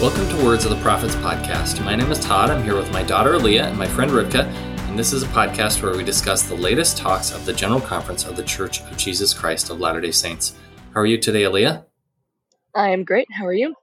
Welcome 0.00 0.28
to 0.28 0.44
Words 0.44 0.64
of 0.64 0.70
the 0.70 0.80
Prophets 0.80 1.16
podcast. 1.16 1.84
My 1.84 1.96
name 1.96 2.12
is 2.12 2.20
Todd. 2.20 2.50
I'm 2.50 2.62
here 2.62 2.76
with 2.76 2.92
my 2.92 3.02
daughter 3.02 3.36
Leah 3.36 3.66
and 3.66 3.76
my 3.76 3.88
friend 3.88 4.12
Rivka, 4.12 4.44
and 4.44 4.96
this 4.96 5.12
is 5.12 5.24
a 5.24 5.26
podcast 5.26 5.82
where 5.82 5.96
we 5.96 6.04
discuss 6.04 6.44
the 6.44 6.54
latest 6.54 6.96
talks 6.96 7.32
of 7.32 7.44
the 7.44 7.52
General 7.52 7.80
Conference 7.80 8.24
of 8.24 8.36
the 8.36 8.44
Church 8.44 8.80
of 8.82 8.96
Jesus 8.96 9.34
Christ 9.34 9.70
of 9.70 9.80
Latter 9.80 10.00
day 10.00 10.12
Saints. 10.12 10.54
How 10.94 11.00
are 11.00 11.06
you 11.06 11.18
today, 11.18 11.42
Aaliyah? 11.42 11.84
I 12.76 12.90
am 12.90 13.02
great. 13.02 13.26
How 13.32 13.44
are 13.44 13.52
you? 13.52 13.74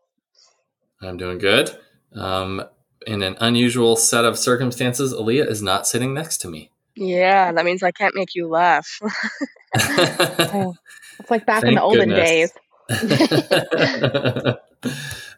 I'm 1.02 1.18
doing 1.18 1.38
good. 1.38 1.78
Um, 2.16 2.64
in 3.06 3.22
an 3.22 3.36
unusual 3.42 3.98
set 3.98 4.24
of 4.24 4.40
circumstances, 4.40 5.14
Aaliyah 5.14 5.50
is 5.50 5.62
not 5.62 5.86
sitting 5.86 6.14
next 6.14 6.38
to 6.38 6.48
me. 6.48 6.72
Yeah, 6.96 7.52
that 7.52 7.66
means 7.66 7.84
I 7.84 7.92
can't 7.92 8.16
make 8.16 8.36
you 8.36 8.48
laugh. 8.48 9.02
oh, 9.76 10.76
it's 11.20 11.30
like 11.30 11.46
back 11.46 11.64
Thank 11.64 11.72
in 11.72 11.76
the 11.76 11.82
olden 11.82 12.08
goodness. 12.08 12.30
days. 12.30 12.52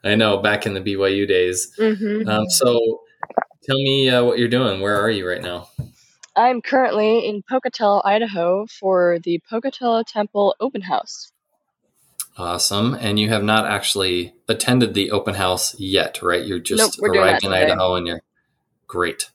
I 0.04 0.16
know 0.16 0.38
back 0.38 0.66
in 0.66 0.74
the 0.74 0.82
BYU 0.82 1.28
days. 1.28 1.74
Mm-hmm. 1.78 2.28
Um, 2.28 2.50
so 2.50 3.02
tell 3.64 3.78
me 3.78 4.10
uh, 4.10 4.24
what 4.24 4.38
you're 4.38 4.48
doing. 4.48 4.82
Where 4.82 5.00
are 5.00 5.10
you 5.10 5.28
right 5.28 5.42
now? 5.42 5.70
I'm 6.36 6.62
currently 6.62 7.28
in 7.28 7.42
Pocatello, 7.50 8.02
Idaho 8.06 8.68
for 8.68 9.18
the 9.24 9.42
Pocatello 9.50 10.04
Temple 10.04 10.56
Open 10.60 10.82
House. 10.82 11.32
Awesome. 12.38 12.94
And 12.94 13.20
you 13.20 13.30
have 13.30 13.44
not 13.44 13.66
actually 13.66 14.36
attended 14.48 14.94
the 14.94 15.10
open 15.10 15.34
house 15.34 15.78
yet, 15.80 16.22
right? 16.22 16.46
You're 16.46 16.60
just 16.60 17.00
nope, 17.00 17.10
arrived 17.10 17.44
in 17.44 17.50
today. 17.50 17.64
Idaho 17.64 17.96
and 17.96 18.06
you're 18.06 18.22
great. 18.86 19.32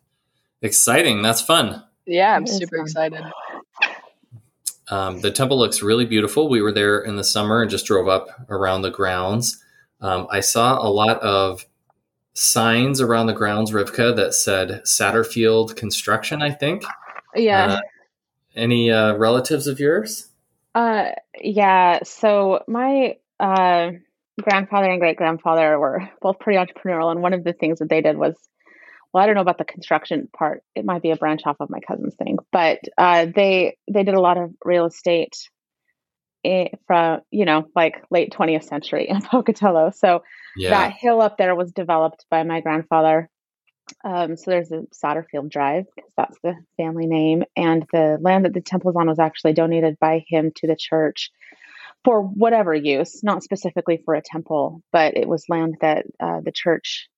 Exciting. 0.60 1.22
That's 1.22 1.40
fun. 1.40 1.82
Yeah, 2.06 2.36
I'm 2.36 2.46
super 2.46 2.76
fun. 2.76 2.86
excited. 2.86 3.24
Um, 4.90 5.20
the 5.20 5.30
temple 5.30 5.58
looks 5.58 5.82
really 5.82 6.04
beautiful. 6.04 6.48
We 6.48 6.60
were 6.60 6.72
there 6.72 7.00
in 7.00 7.16
the 7.16 7.24
summer 7.24 7.62
and 7.62 7.70
just 7.70 7.86
drove 7.86 8.08
up 8.08 8.28
around 8.48 8.82
the 8.82 8.90
grounds. 8.90 9.62
Um, 10.00 10.26
I 10.30 10.40
saw 10.40 10.84
a 10.84 10.90
lot 10.90 11.20
of 11.20 11.64
signs 12.34 13.00
around 13.00 13.26
the 13.26 13.32
grounds, 13.32 13.70
Rivka, 13.70 14.16
that 14.16 14.34
said 14.34 14.82
Satterfield 14.84 15.76
Construction. 15.76 16.42
I 16.42 16.50
think. 16.50 16.84
Yeah. 17.34 17.74
Uh, 17.74 17.80
any 18.54 18.90
uh, 18.90 19.14
relatives 19.14 19.66
of 19.66 19.80
yours? 19.80 20.28
Uh, 20.74 21.10
yeah. 21.40 22.00
So 22.02 22.64
my 22.66 23.16
uh, 23.40 23.92
grandfather 24.40 24.90
and 24.90 25.00
great 25.00 25.16
grandfather 25.16 25.78
were 25.78 26.08
both 26.20 26.38
pretty 26.38 26.58
entrepreneurial, 26.58 27.10
and 27.10 27.22
one 27.22 27.34
of 27.34 27.44
the 27.44 27.52
things 27.52 27.78
that 27.78 27.88
they 27.88 28.00
did 28.00 28.16
was, 28.16 28.34
well, 29.12 29.22
I 29.22 29.26
don't 29.26 29.34
know 29.34 29.42
about 29.42 29.58
the 29.58 29.64
construction 29.64 30.28
part. 30.36 30.62
It 30.74 30.84
might 30.84 31.02
be 31.02 31.10
a 31.10 31.16
branch 31.16 31.42
off 31.44 31.56
of 31.60 31.70
my 31.70 31.80
cousin's 31.80 32.14
thing, 32.14 32.38
but 32.50 32.80
uh, 32.96 33.26
they 33.34 33.76
they 33.90 34.04
did 34.04 34.14
a 34.14 34.20
lot 34.20 34.38
of 34.38 34.52
real 34.64 34.86
estate 34.86 35.36
from 36.86 37.20
you 37.30 37.44
know 37.44 37.66
like 37.76 38.02
late 38.10 38.32
20th 38.32 38.64
century 38.64 39.08
in 39.08 39.20
Pocatello. 39.30 39.90
So 39.94 40.22
yeah. 40.56 40.70
that 40.70 40.94
hill 40.98 41.20
up 41.20 41.36
there 41.36 41.54
was 41.54 41.72
developed 41.72 42.26
by 42.30 42.42
my 42.42 42.60
grandfather. 42.60 43.28
Um, 44.04 44.36
so 44.36 44.50
there's 44.50 44.72
a 44.72 44.84
Satterfield 44.94 45.50
Drive 45.50 45.84
because 45.94 46.12
that's 46.16 46.38
the 46.42 46.54
family 46.76 47.06
name, 47.06 47.44
and 47.56 47.84
the 47.92 48.18
land 48.20 48.44
that 48.44 48.54
the 48.54 48.60
temple's 48.60 48.96
on 48.96 49.08
was 49.08 49.18
actually 49.18 49.52
donated 49.52 49.98
by 49.98 50.24
him 50.26 50.52
to 50.56 50.66
the 50.66 50.76
church 50.76 51.30
for 52.04 52.22
whatever 52.22 52.74
use, 52.74 53.22
not 53.22 53.42
specifically 53.42 54.00
for 54.04 54.14
a 54.14 54.22
temple, 54.22 54.82
but 54.92 55.16
it 55.16 55.28
was 55.28 55.48
land 55.48 55.76
that 55.80 56.06
uh, 56.18 56.40
the 56.40 56.52
church 56.52 57.08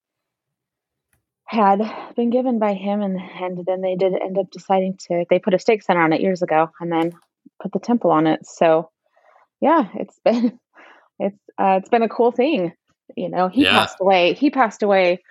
had 1.47 1.81
been 2.17 2.31
given 2.31 2.59
by 2.59 2.75
him, 2.75 3.03
and 3.03 3.19
and 3.19 3.65
then 3.67 3.81
they 3.81 3.97
did 3.97 4.15
end 4.15 4.39
up 4.39 4.51
deciding 4.51 4.97
to 5.09 5.25
they 5.29 5.39
put 5.39 5.55
a 5.55 5.59
stake 5.59 5.83
center 5.83 6.03
on 6.03 6.13
it 6.13 6.21
years 6.21 6.43
ago, 6.43 6.71
and 6.81 6.91
then 6.91 7.13
put 7.63 7.73
the 7.73 7.79
temple 7.79 8.11
on 8.11 8.27
it. 8.27 8.47
So 8.47 8.91
yeah, 9.61 9.89
it's 9.95 10.19
been 10.25 10.59
it's 11.19 11.39
uh, 11.59 11.79
it's 11.81 11.89
been 11.89 12.03
a 12.03 12.09
cool 12.09 12.33
thing. 12.33 12.73
You 13.17 13.29
know, 13.29 13.49
he 13.49 13.65
yeah. 13.65 13.73
passed 13.73 13.99
away. 14.01 14.35
He 14.35 14.51
passed 14.51 14.83
away 14.83 15.23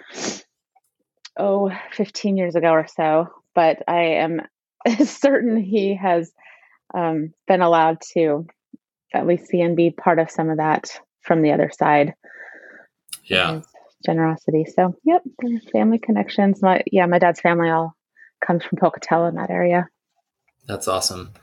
oh 1.38 1.72
15 1.94 2.38
years 2.38 2.56
ago 2.56 2.70
or 2.70 2.88
so, 2.88 3.28
but 3.56 3.82
I 3.88 4.02
am 4.02 4.42
certain 5.04 5.58
he 5.58 5.96
has 5.96 6.32
um, 6.94 7.34
been 7.48 7.62
allowed 7.62 8.02
to 8.14 8.46
at 9.14 9.28
least 9.28 9.48
see 9.48 9.62
and 9.62 9.76
be 9.76 9.92
part 9.92 10.20
of 10.20 10.30
some 10.30 10.50
of 10.50 10.58
that 10.58 10.90
from 11.22 11.42
the 11.42 11.52
other 11.52 11.72
side. 11.76 12.14
Yeah. 13.24 13.62
Generosity. 14.06 14.66
So, 14.66 14.96
yep, 15.04 15.24
family 15.72 16.00
connections. 16.00 16.62
My 16.62 16.84
yeah, 16.92 17.06
my 17.06 17.20
dad's 17.20 17.42
family 17.42 17.70
all 17.70 17.96
comes 18.46 18.64
from 18.64 18.78
Pocatello 18.80 19.28
in 19.28 19.36
that 19.36 19.50
area. 19.50 19.88
That's 20.68 20.88
awesome 20.88 21.34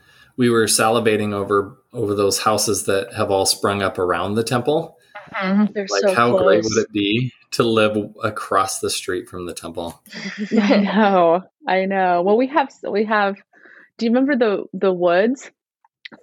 we 0.41 0.49
were 0.49 0.65
salivating 0.65 1.35
over 1.35 1.77
over 1.93 2.15
those 2.15 2.39
houses 2.39 2.87
that 2.87 3.13
have 3.13 3.31
all 3.31 3.45
sprung 3.45 3.83
up 3.83 3.99
around 3.99 4.37
the 4.37 4.43
temple. 4.43 4.97
Mm-hmm. 5.35 5.79
Like, 5.79 6.01
so 6.01 6.15
how 6.15 6.31
close. 6.31 6.45
great 6.45 6.65
would 6.65 6.79
it 6.79 6.93
be 6.93 7.31
to 7.51 7.63
live 7.63 7.95
across 8.25 8.81
the 8.81 8.89
street 8.89 9.29
from 9.29 9.45
the 9.45 9.53
temple? 9.53 10.03
I 10.59 10.79
know, 10.79 11.43
I 11.69 11.85
know. 11.85 12.23
Well, 12.23 12.39
we 12.39 12.47
have 12.47 12.73
we 12.91 13.05
have. 13.05 13.37
Do 13.99 14.07
you 14.07 14.13
remember 14.13 14.35
the 14.35 14.65
the 14.73 14.93
woods 14.93 15.51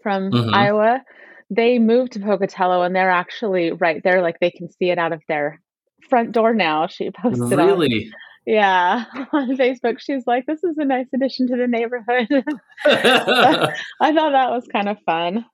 from 0.02 0.32
mm-hmm. 0.32 0.52
Iowa? 0.52 1.04
They 1.52 1.78
moved 1.78 2.14
to 2.14 2.20
Pocatello, 2.20 2.82
and 2.82 2.96
they're 2.96 3.12
actually 3.12 3.72
right 3.72 4.02
there. 4.04 4.24
Like 4.24 4.40
they 4.40 4.50
can 4.50 4.72
see 4.72 4.90
it 4.90 4.98
out 4.98 5.14
of 5.14 5.22
their 5.28 5.62
front 6.10 6.32
door 6.32 6.54
now. 6.54 6.88
She 6.88 7.12
posted 7.12 7.58
really. 7.58 8.06
On, 8.06 8.12
yeah, 8.48 9.04
on 9.34 9.58
Facebook, 9.58 10.00
she's 10.00 10.26
like, 10.26 10.46
"This 10.46 10.64
is 10.64 10.78
a 10.78 10.86
nice 10.86 11.08
addition 11.14 11.48
to 11.48 11.58
the 11.58 11.68
neighborhood." 11.68 12.28
I 12.86 14.14
thought 14.14 14.32
that 14.32 14.52
was 14.52 14.66
kind 14.72 14.88
of 14.88 14.98
fun. 15.06 15.46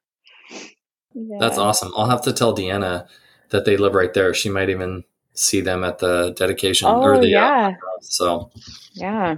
Yeah. 1.16 1.38
That's 1.40 1.58
awesome. 1.58 1.92
I'll 1.98 2.10
have 2.10 2.22
to 2.24 2.34
tell 2.34 2.56
Deanna 2.56 3.08
that 3.50 3.66
they 3.66 3.78
live 3.78 3.96
right 3.96 4.14
there. 4.14 4.34
She 4.34 4.50
might 4.50 4.70
even 4.70 5.04
see 5.34 5.62
them 5.62 5.84
at 5.84 5.98
the 5.98 6.34
dedication 6.38 6.88
oh, 6.88 7.02
or 7.02 7.20
the 7.20 7.30
yeah. 7.30 7.70
Uh, 7.70 8.02
so 8.02 8.52
yeah, 8.94 9.36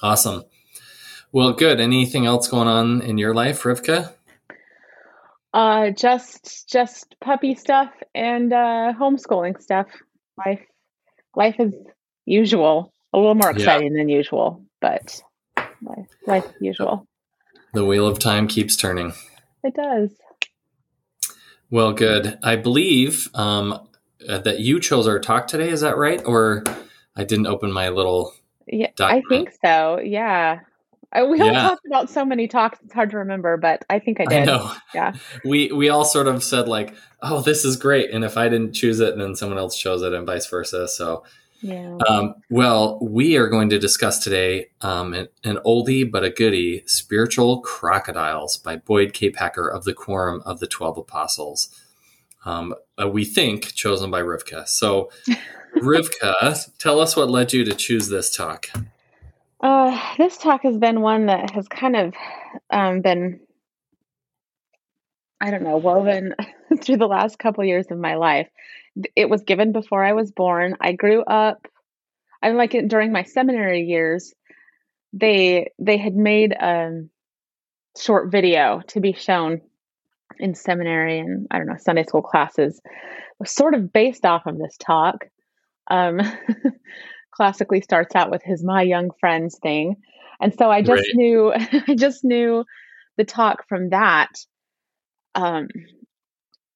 awesome. 0.00 0.42
Well, 1.30 1.52
good. 1.52 1.80
Anything 1.80 2.26
else 2.26 2.48
going 2.48 2.68
on 2.68 3.00
in 3.02 3.16
your 3.16 3.32
life, 3.32 3.62
Rivka? 3.62 4.12
Uh, 5.54 5.90
just 5.90 6.68
just 6.68 7.14
puppy 7.20 7.54
stuff 7.54 7.92
and 8.14 8.52
uh, 8.52 8.92
homeschooling 8.98 9.60
stuff. 9.62 9.86
Life 10.38 10.60
life 11.34 11.56
is 11.58 11.74
usual. 12.24 12.92
A 13.12 13.18
little 13.18 13.34
more 13.34 13.50
exciting 13.50 13.92
yeah. 13.92 14.00
than 14.00 14.08
usual, 14.08 14.64
but 14.80 15.22
life, 15.82 16.08
life 16.26 16.46
usual. 16.60 17.06
The 17.74 17.84
wheel 17.84 18.06
of 18.06 18.18
time 18.18 18.48
keeps 18.48 18.76
turning. 18.76 19.12
It 19.62 19.74
does. 19.74 20.10
Well, 21.70 21.92
good. 21.92 22.38
I 22.42 22.56
believe 22.56 23.28
um, 23.34 23.88
uh, 24.28 24.38
that 24.38 24.60
you 24.60 24.80
chose 24.80 25.06
our 25.06 25.18
talk 25.18 25.46
today. 25.46 25.70
Is 25.70 25.80
that 25.80 25.96
right? 25.96 26.22
Or 26.24 26.64
I 27.16 27.24
didn't 27.24 27.46
open 27.46 27.72
my 27.72 27.88
little. 27.88 28.34
Yeah, 28.66 28.88
document. 28.96 29.24
I 29.24 29.28
think 29.28 29.52
so. 29.64 30.00
Yeah. 30.00 30.60
I, 31.12 31.24
we 31.24 31.40
all 31.40 31.48
yeah. 31.48 31.62
talked 31.62 31.86
about 31.86 32.10
so 32.10 32.24
many 32.24 32.48
talks; 32.48 32.78
it's 32.84 32.94
hard 32.94 33.10
to 33.10 33.18
remember, 33.18 33.56
but 33.56 33.84
I 33.90 33.98
think 33.98 34.20
I 34.20 34.24
did. 34.24 34.42
I 34.42 34.44
know. 34.44 34.72
Yeah, 34.94 35.14
we 35.44 35.70
we 35.72 35.88
all 35.88 36.04
sort 36.04 36.26
of 36.26 36.42
said 36.42 36.68
like, 36.68 36.94
"Oh, 37.20 37.40
this 37.40 37.64
is 37.64 37.76
great," 37.76 38.10
and 38.10 38.24
if 38.24 38.36
I 38.36 38.48
didn't 38.48 38.72
choose 38.72 39.00
it, 39.00 39.16
then 39.18 39.34
someone 39.34 39.58
else 39.58 39.76
chose 39.76 40.02
it, 40.02 40.12
and 40.12 40.26
vice 40.26 40.46
versa. 40.46 40.88
So 40.88 41.24
yeah. 41.62 41.96
Um, 42.08 42.34
well, 42.50 42.98
we 43.00 43.36
are 43.36 43.46
going 43.46 43.68
to 43.68 43.78
discuss 43.78 44.18
today 44.18 44.70
um, 44.80 45.14
an, 45.14 45.28
an, 45.44 45.58
oldie 45.64 46.10
but 46.10 46.24
a 46.24 46.30
goodie 46.30 46.82
Spiritual 46.86 47.60
Crocodiles 47.60 48.56
by 48.56 48.76
Boyd 48.76 49.12
K. 49.12 49.30
Packer 49.30 49.68
of 49.68 49.84
the 49.84 49.94
Quorum 49.94 50.42
of 50.44 50.58
the 50.58 50.66
Twelve 50.66 50.98
Apostles. 50.98 51.68
Um, 52.44 52.74
uh, 53.00 53.08
we 53.08 53.24
think 53.24 53.74
chosen 53.74 54.10
by 54.10 54.22
Rivka. 54.22 54.66
So, 54.66 55.12
Rivka, 55.76 56.76
tell 56.78 57.00
us 57.00 57.14
what 57.16 57.30
led 57.30 57.52
you 57.52 57.64
to 57.64 57.74
choose 57.74 58.08
this 58.08 58.34
talk. 58.34 58.68
Uh, 59.62 59.96
this 60.18 60.36
talk 60.38 60.62
has 60.64 60.76
been 60.76 61.00
one 61.00 61.26
that 61.26 61.52
has 61.52 61.68
kind 61.68 61.94
of 61.96 62.14
um, 62.70 63.00
been, 63.00 63.40
I 65.40 65.50
don't 65.50 65.62
know, 65.62 65.76
woven 65.76 66.34
through 66.82 66.96
the 66.96 67.06
last 67.06 67.38
couple 67.38 67.64
years 67.64 67.86
of 67.90 67.98
my 67.98 68.16
life 68.16 68.48
it 69.16 69.28
was 69.30 69.42
given 69.42 69.72
before 69.72 70.04
I 70.04 70.12
was 70.12 70.30
born. 70.30 70.76
I 70.80 70.92
grew 70.92 71.22
up 71.22 71.66
I 72.42 72.50
like 72.50 72.74
it 72.74 72.88
during 72.88 73.12
my 73.12 73.22
seminary 73.22 73.82
years. 73.82 74.34
They 75.12 75.70
they 75.78 75.96
had 75.96 76.14
made 76.14 76.52
a 76.52 77.02
short 77.96 78.32
video 78.32 78.82
to 78.88 79.00
be 79.00 79.12
shown 79.12 79.60
in 80.38 80.54
seminary 80.54 81.20
and 81.20 81.46
I 81.50 81.58
don't 81.58 81.68
know 81.68 81.76
Sunday 81.78 82.04
school 82.04 82.22
classes 82.22 82.80
was 83.38 83.52
sort 83.52 83.74
of 83.74 83.92
based 83.92 84.24
off 84.24 84.46
of 84.46 84.58
this 84.58 84.76
talk. 84.78 85.26
Um, 85.90 86.20
classically 87.32 87.80
starts 87.80 88.14
out 88.14 88.30
with 88.30 88.42
his 88.42 88.62
"my 88.62 88.82
young 88.82 89.10
friends" 89.20 89.58
thing, 89.62 89.96
and 90.40 90.54
so 90.54 90.70
I 90.70 90.82
just 90.82 91.02
right. 91.02 91.14
knew 91.14 91.52
I 91.88 91.94
just 91.94 92.24
knew 92.24 92.64
the 93.16 93.24
talk 93.24 93.68
from 93.68 93.90
that. 93.90 94.30
Um, 95.34 95.68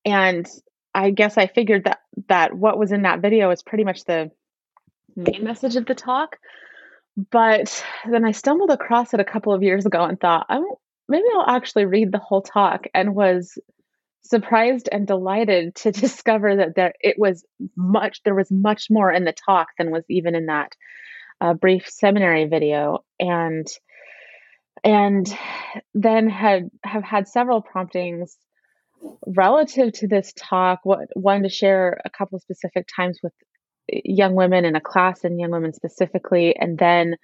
and 0.05 0.47
I 0.95 1.11
guess 1.11 1.37
I 1.37 1.47
figured 1.47 1.85
that 1.85 1.99
that 2.29 2.55
what 2.55 2.79
was 2.79 2.93
in 2.93 3.03
that 3.03 3.21
video 3.21 3.51
is 3.51 3.63
pretty 3.63 3.85
much 3.85 4.05
the 4.05 4.31
main 5.15 5.45
message 5.45 5.77
of 5.77 5.87
the 5.87 5.95
talk. 5.95 6.37
But 7.31 7.85
then 8.09 8.25
I 8.25 8.33
stumbled 8.33 8.71
across 8.71 9.15
it 9.15 9.21
a 9.21 9.25
couple 9.25 9.55
of 9.55 9.63
years 9.63 9.87
ago 9.87 10.05
and 10.05 10.21
thought, 10.21 10.47
I 10.49 10.61
maybe 11.09 11.25
I'll 11.35 11.55
actually 11.57 11.87
read 11.87 12.13
the 12.13 12.19
whole 12.19 12.43
talk 12.43 12.87
and 12.95 13.15
was 13.15 13.59
surprised 14.29 14.89
and 14.91 15.07
delighted 15.07 15.75
to 15.77 15.93
discover 15.93 16.57
that 16.57 16.75
there 16.77 16.95
it 17.01 17.17
was 17.19 17.45
much 17.77 18.23
there 18.25 18.35
was 18.35 18.51
much 18.51 18.87
more 18.91 19.11
in 19.11 19.25
the 19.25 19.33
talk 19.33 19.69
than 19.79 19.91
was 19.91 20.05
even 20.09 20.35
in 20.35 20.47
that 20.47 20.73
uh, 21.41 21.55
brief 21.55 21.89
seminary 21.89 22.47
video. 22.47 23.05
And 23.19 23.67
and 24.85 25.27
then 25.95 26.29
had 26.29 26.71
have 26.85 27.03
had 27.03 27.29
several 27.29 27.61
promptings 27.61 28.37
relative 29.27 29.93
to 29.93 30.09
this 30.09 30.33
talk. 30.37 30.81
What 30.85 31.09
one 31.15 31.43
to 31.43 31.49
share 31.49 32.01
a 32.05 32.11
couple 32.11 32.39
specific 32.39 32.87
times 32.95 33.19
with 33.23 33.33
young 33.89 34.35
women 34.35 34.65
in 34.65 34.77
a 34.77 34.81
class 34.81 35.25
and 35.25 35.41
young 35.41 35.51
women 35.51 35.73
specifically. 35.73 36.57
And 36.57 36.79
then 36.79 37.17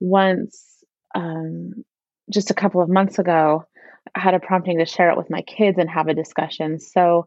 once 0.00 0.84
um, 1.14 1.84
just 2.30 2.50
a 2.50 2.54
couple 2.54 2.80
of 2.80 2.88
months 2.88 3.18
ago 3.18 3.64
had 4.14 4.34
a 4.34 4.40
prompting 4.40 4.78
to 4.78 4.86
share 4.86 5.10
it 5.10 5.16
with 5.16 5.30
my 5.30 5.42
kids 5.42 5.78
and 5.78 5.88
have 5.88 6.08
a 6.08 6.14
discussion. 6.14 6.78
So 6.80 7.26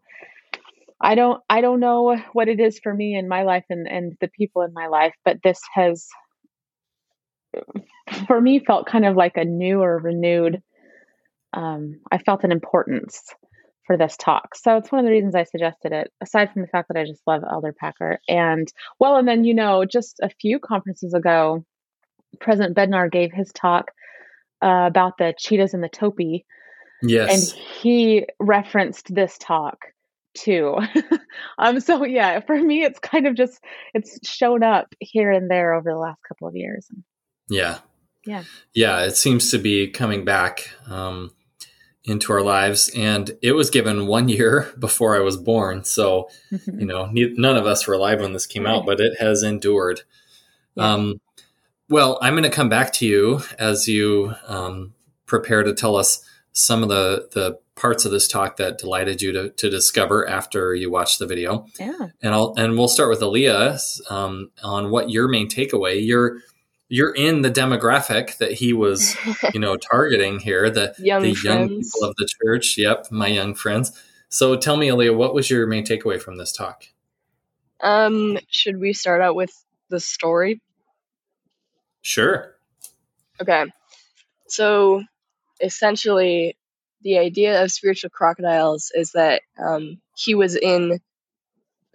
i 1.04 1.16
don't 1.16 1.42
i 1.50 1.62
don't 1.62 1.80
know 1.80 2.16
what 2.34 2.48
it 2.48 2.60
is 2.60 2.80
for 2.80 2.94
me 2.94 3.16
in 3.16 3.28
my 3.28 3.44
life 3.44 3.66
and 3.70 3.88
and 3.88 4.16
the 4.22 4.28
people 4.28 4.62
in 4.62 4.72
my 4.74 4.88
life 4.88 5.14
but 5.26 5.38
this 5.44 5.60
has 5.74 6.08
for 8.28 8.40
me 8.40 8.60
felt 8.60 8.86
kind 8.86 9.06
of 9.06 9.16
like 9.16 9.36
a 9.36 9.44
new 9.44 9.82
or 9.82 9.98
renewed 9.98 10.62
um, 11.54 12.00
i 12.12 12.18
felt 12.18 12.44
an 12.44 12.52
importance 12.52 13.24
for 13.88 13.98
this 13.98 14.16
talk. 14.16 14.56
So 14.56 14.78
it's 14.78 14.92
one 14.92 15.00
of 15.00 15.06
the 15.06 15.12
reasons 15.12 15.36
i 15.36 15.44
suggested 15.44 15.92
it 15.92 16.12
aside 16.22 16.52
from 16.54 16.62
the 16.62 16.68
fact 16.68 16.88
that 16.88 17.00
i 17.00 17.04
just 17.04 17.24
love 17.28 17.44
elder 17.50 17.74
packer. 17.74 18.20
And 18.30 18.72
well 19.00 19.18
and 19.18 19.28
then 19.28 19.44
you 19.44 19.54
know 19.54 19.86
just 19.86 20.20
a 20.22 20.30
few 20.30 20.60
conferences 20.60 21.14
ago 21.14 21.66
president 22.40 22.78
bednar 22.78 23.12
gave 23.12 23.34
his 23.34 23.52
talk 23.52 23.92
uh, 24.64 24.86
about 24.88 25.18
the 25.18 25.34
cheetahs 25.38 25.74
and 25.74 25.84
the 25.84 25.90
topi 25.90 26.46
yes 27.04 27.52
and 27.52 27.60
he 27.60 28.26
referenced 28.40 29.14
this 29.14 29.38
talk 29.38 29.88
too 30.34 30.78
um 31.58 31.80
so 31.80 32.06
yeah 32.06 32.40
for 32.40 32.58
me 32.58 32.84
it's 32.84 33.00
kind 33.00 33.28
of 33.28 33.36
just 33.36 33.62
it's 33.94 34.20
shown 34.28 34.64
up 34.64 34.94
here 35.00 35.32
and 35.32 35.52
there 35.52 35.74
over 35.74 35.90
the 35.90 35.98
last 35.98 36.20
couple 36.28 36.48
of 36.48 36.56
years 36.56 36.88
yeah 37.50 37.80
yeah. 38.26 38.44
Yeah, 38.74 39.04
it 39.04 39.16
seems 39.16 39.52
to 39.52 39.58
be 39.58 39.90
coming 39.90 40.26
back 40.26 40.70
um, 40.88 41.32
into 42.04 42.34
our 42.34 42.42
lives. 42.42 42.90
And 42.96 43.32
it 43.42 43.54
was 43.54 43.70
given 43.70 44.08
one 44.08 44.30
year 44.30 44.72
before 44.80 45.16
I 45.16 45.20
was 45.22 45.38
born. 45.38 45.84
So, 45.84 46.30
mm-hmm. 46.52 46.80
you 46.80 46.86
know, 46.88 47.10
none 47.12 47.58
of 47.58 47.66
us 47.66 47.88
were 47.88 47.94
alive 47.94 48.22
when 48.22 48.34
this 48.34 48.46
came 48.46 48.66
out, 48.66 48.86
but 48.86 49.00
it 49.00 49.20
has 49.20 49.44
endured. 49.44 50.02
Yeah. 50.76 50.94
Um, 50.94 51.22
well, 51.90 52.18
I'm 52.22 52.34
going 52.34 52.44
to 52.44 52.50
come 52.50 52.70
back 52.70 52.94
to 52.94 53.06
you 53.06 53.42
as 53.60 53.88
you 53.88 54.34
um, 54.48 54.94
prepare 55.26 55.64
to 55.64 55.74
tell 55.74 55.98
us 55.98 56.24
some 56.54 56.84
of 56.84 56.90
the, 56.90 57.30
the 57.34 57.60
parts 57.76 58.06
of 58.06 58.12
this 58.12 58.28
talk 58.28 58.58
that 58.58 58.78
delighted 58.78 59.22
you 59.22 59.32
to, 59.32 59.50
to 59.50 59.70
discover 59.70 60.28
after 60.28 60.76
you 60.76 60.92
watched 60.92 61.20
the 61.20 61.26
video. 61.26 61.66
Yeah. 61.80 62.10
And 62.22 62.34
I'll, 62.34 62.54
and 62.58 62.78
we'll 62.78 62.88
start 62.88 63.10
with 63.10 63.22
Aaliyah 63.22 64.12
um, 64.12 64.52
on 64.64 64.92
what 64.92 65.10
your 65.10 65.28
main 65.28 65.48
takeaway, 65.50 66.06
You're 66.06 66.40
you're 66.92 67.16
in 67.16 67.42
the 67.42 67.50
demographic 67.50 68.38
that 68.40 68.52
he 68.52 68.74
was, 68.74 69.16
you 69.54 69.62
know, 69.62 69.78
targeting 69.92 70.40
here, 70.40 70.70
the 70.70 70.94
young 71.00 71.22
the 71.24 71.34
friends. 71.34 71.44
young 71.46 71.70
people 71.70 72.04
of 72.04 72.16
the 72.18 72.28
church. 72.44 72.78
Yep, 72.78 73.08
my 73.12 73.28
young 73.28 73.56
friends. 73.56 73.98
So 74.28 74.58
tell 74.58 74.76
me, 74.76 74.90
Aaliyah, 74.90 75.16
what 75.16 75.34
was 75.34 75.50
your 75.50 75.66
main 75.68 75.86
takeaway 75.86 76.22
from 76.22 76.36
this 76.36 76.52
talk? 76.52 76.84
Um, 77.80 78.38
should 78.50 78.78
we 78.78 78.92
start 78.92 79.22
out 79.22 79.36
with 79.36 79.52
the 79.88 80.02
story? 80.02 80.62
Sure. 82.02 82.56
Okay. 83.42 83.66
So 84.50 85.04
essentially 85.62 86.58
the 87.02 87.18
idea 87.18 87.64
of 87.64 87.72
spiritual 87.72 88.10
crocodiles 88.10 88.92
is 88.94 89.12
that 89.14 89.42
um, 89.58 90.00
he 90.16 90.36
was 90.36 90.56
in 90.56 91.00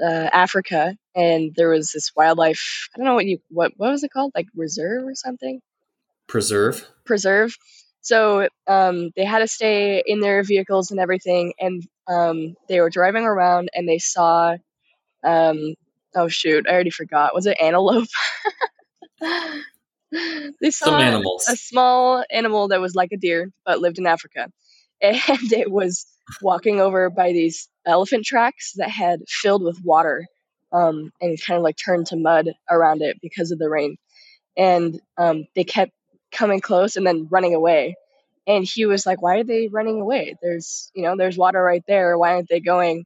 uh, 0.02 0.28
Africa, 0.32 0.96
and 1.14 1.52
there 1.56 1.68
was 1.68 1.92
this 1.92 2.12
wildlife. 2.14 2.88
I 2.94 2.98
don't 2.98 3.06
know 3.06 3.14
what 3.14 3.26
you 3.26 3.38
what 3.48 3.72
what 3.76 3.90
was 3.90 4.04
it 4.04 4.10
called, 4.12 4.32
like 4.34 4.48
reserve 4.54 5.04
or 5.04 5.14
something. 5.14 5.60
Preserve. 6.26 6.86
Preserve. 7.04 7.56
So 8.00 8.48
um, 8.66 9.10
they 9.16 9.24
had 9.24 9.40
to 9.40 9.48
stay 9.48 10.02
in 10.06 10.20
their 10.20 10.42
vehicles 10.42 10.90
and 10.90 11.00
everything, 11.00 11.54
and 11.58 11.82
um, 12.08 12.54
they 12.68 12.80
were 12.80 12.90
driving 12.90 13.24
around, 13.24 13.70
and 13.74 13.88
they 13.88 13.98
saw. 13.98 14.56
Um, 15.24 15.74
oh 16.14 16.28
shoot! 16.28 16.66
I 16.68 16.72
already 16.72 16.90
forgot. 16.90 17.34
Was 17.34 17.46
it 17.46 17.58
antelope? 17.60 18.08
they 20.60 20.70
saw 20.70 20.86
Some 20.86 21.00
animals. 21.00 21.46
a 21.48 21.56
small 21.56 22.24
animal 22.30 22.68
that 22.68 22.80
was 22.80 22.94
like 22.94 23.12
a 23.12 23.16
deer, 23.16 23.50
but 23.64 23.80
lived 23.80 23.98
in 23.98 24.06
Africa, 24.06 24.48
and 25.02 25.52
it 25.52 25.70
was 25.70 26.06
walking 26.42 26.80
over 26.80 27.10
by 27.10 27.32
these 27.32 27.68
elephant 27.86 28.24
tracks 28.24 28.72
that 28.76 28.90
had 28.90 29.20
filled 29.28 29.62
with 29.62 29.78
water 29.84 30.26
um, 30.72 31.12
and 31.20 31.40
kind 31.40 31.56
of 31.58 31.62
like 31.62 31.76
turned 31.76 32.06
to 32.08 32.16
mud 32.16 32.48
around 32.70 33.02
it 33.02 33.18
because 33.20 33.50
of 33.50 33.58
the 33.58 33.68
rain. 33.68 33.96
And 34.56 34.98
um, 35.18 35.44
they 35.54 35.64
kept 35.64 35.92
coming 36.32 36.60
close 36.60 36.96
and 36.96 37.06
then 37.06 37.28
running 37.30 37.54
away. 37.54 37.96
And 38.46 38.64
he 38.64 38.86
was 38.86 39.04
like, 39.06 39.20
"Why 39.20 39.38
are 39.38 39.44
they 39.44 39.68
running 39.68 40.00
away? 40.00 40.36
There's, 40.40 40.90
you 40.94 41.02
know, 41.02 41.16
there's 41.16 41.36
water 41.36 41.62
right 41.62 41.82
there. 41.88 42.16
Why 42.16 42.34
aren't 42.34 42.48
they 42.48 42.60
going?" 42.60 43.04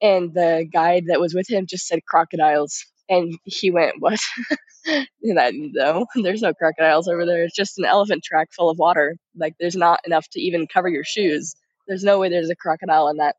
And 0.00 0.32
the 0.32 0.66
guide 0.72 1.04
that 1.08 1.20
was 1.20 1.34
with 1.34 1.48
him 1.50 1.66
just 1.66 1.86
said 1.86 2.00
crocodiles, 2.06 2.84
and 3.08 3.34
he 3.44 3.70
went, 3.70 3.96
"What?" 4.00 4.18
I 5.38 5.50
no, 5.52 6.06
there's 6.16 6.42
no 6.42 6.54
crocodiles 6.54 7.08
over 7.08 7.26
there. 7.26 7.44
It's 7.44 7.54
just 7.56 7.78
an 7.78 7.84
elephant 7.84 8.24
track 8.24 8.48
full 8.52 8.70
of 8.70 8.78
water. 8.78 9.16
Like 9.36 9.54
there's 9.60 9.76
not 9.76 10.00
enough 10.04 10.28
to 10.30 10.40
even 10.40 10.66
cover 10.66 10.88
your 10.88 11.04
shoes. 11.04 11.54
There's 11.86 12.04
no 12.04 12.18
way 12.18 12.28
there's 12.28 12.50
a 12.50 12.56
crocodile 12.56 13.08
in 13.08 13.18
that. 13.18 13.36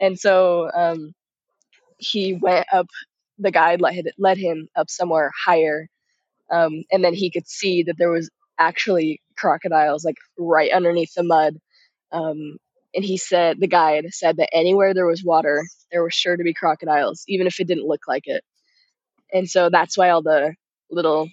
And 0.00 0.18
so 0.18 0.70
um, 0.74 1.14
he 1.98 2.34
went 2.34 2.66
up. 2.72 2.86
The 3.38 3.50
guide 3.50 3.80
led 3.80 4.06
led 4.18 4.38
him 4.38 4.68
up 4.76 4.90
somewhere 4.90 5.30
higher, 5.46 5.88
um, 6.50 6.84
and 6.92 7.04
then 7.04 7.14
he 7.14 7.30
could 7.30 7.48
see 7.48 7.84
that 7.84 7.96
there 7.98 8.10
was 8.10 8.30
actually 8.58 9.20
crocodiles 9.38 10.04
like 10.04 10.16
right 10.38 10.72
underneath 10.72 11.14
the 11.14 11.22
mud. 11.22 11.56
Um, 12.12 12.58
and 12.94 13.04
he 13.04 13.18
said 13.18 13.60
the 13.60 13.68
guide 13.68 14.06
said 14.12 14.38
that 14.38 14.54
anywhere 14.54 14.94
there 14.94 15.06
was 15.06 15.24
water, 15.24 15.64
there 15.92 16.02
was 16.04 16.14
sure 16.14 16.36
to 16.36 16.44
be 16.44 16.54
crocodiles, 16.54 17.24
even 17.28 17.46
if 17.46 17.60
it 17.60 17.68
didn't 17.68 17.86
look 17.88 18.02
like 18.08 18.24
it. 18.26 18.44
And 19.32 19.48
so 19.48 19.70
that's 19.70 19.98
why 19.98 20.10
all 20.10 20.22
the 20.22 20.54
little 20.90 21.28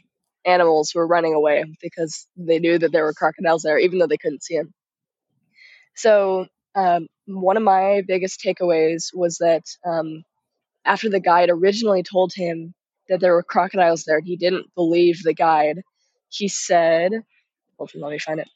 animals 0.45 0.93
were 0.93 1.07
running 1.07 1.33
away 1.33 1.63
because 1.81 2.27
they 2.35 2.59
knew 2.59 2.77
that 2.77 2.91
there 2.91 3.03
were 3.03 3.13
crocodiles 3.13 3.61
there, 3.63 3.77
even 3.77 3.99
though 3.99 4.07
they 4.07 4.17
couldn't 4.17 4.43
see 4.43 4.57
them. 4.57 4.73
So 5.95 6.47
um, 6.75 7.07
one 7.25 7.57
of 7.57 7.63
my 7.63 8.03
biggest 8.07 8.41
takeaways 8.41 9.09
was 9.13 9.37
that 9.37 9.63
um, 9.85 10.23
after 10.85 11.09
the 11.09 11.19
guide 11.19 11.49
originally 11.49 12.03
told 12.03 12.33
him 12.35 12.73
that 13.09 13.19
there 13.19 13.33
were 13.33 13.43
crocodiles 13.43 14.03
there, 14.03 14.19
he 14.19 14.35
didn't 14.35 14.73
believe 14.75 15.21
the 15.23 15.33
guide. 15.33 15.81
He 16.29 16.47
said, 16.47 17.11
hold 17.77 17.91
on, 17.95 18.01
let 18.01 18.11
me 18.11 18.19
find 18.19 18.39
it. 18.39 18.49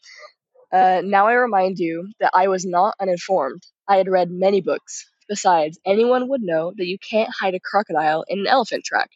Uh, 0.71 1.01
now 1.03 1.27
I 1.27 1.33
remind 1.33 1.79
you 1.79 2.11
that 2.19 2.31
I 2.33 2.47
was 2.47 2.65
not 2.65 2.95
uninformed. 2.99 3.61
I 3.87 3.97
had 3.97 4.09
read 4.09 4.29
many 4.29 4.61
books. 4.61 5.05
Besides, 5.29 5.77
anyone 5.85 6.29
would 6.29 6.41
know 6.41 6.73
that 6.77 6.87
you 6.87 6.97
can't 6.97 7.29
hide 7.37 7.53
a 7.53 7.59
crocodile 7.59 8.23
in 8.27 8.39
an 8.39 8.47
elephant 8.47 8.85
track. 8.85 9.09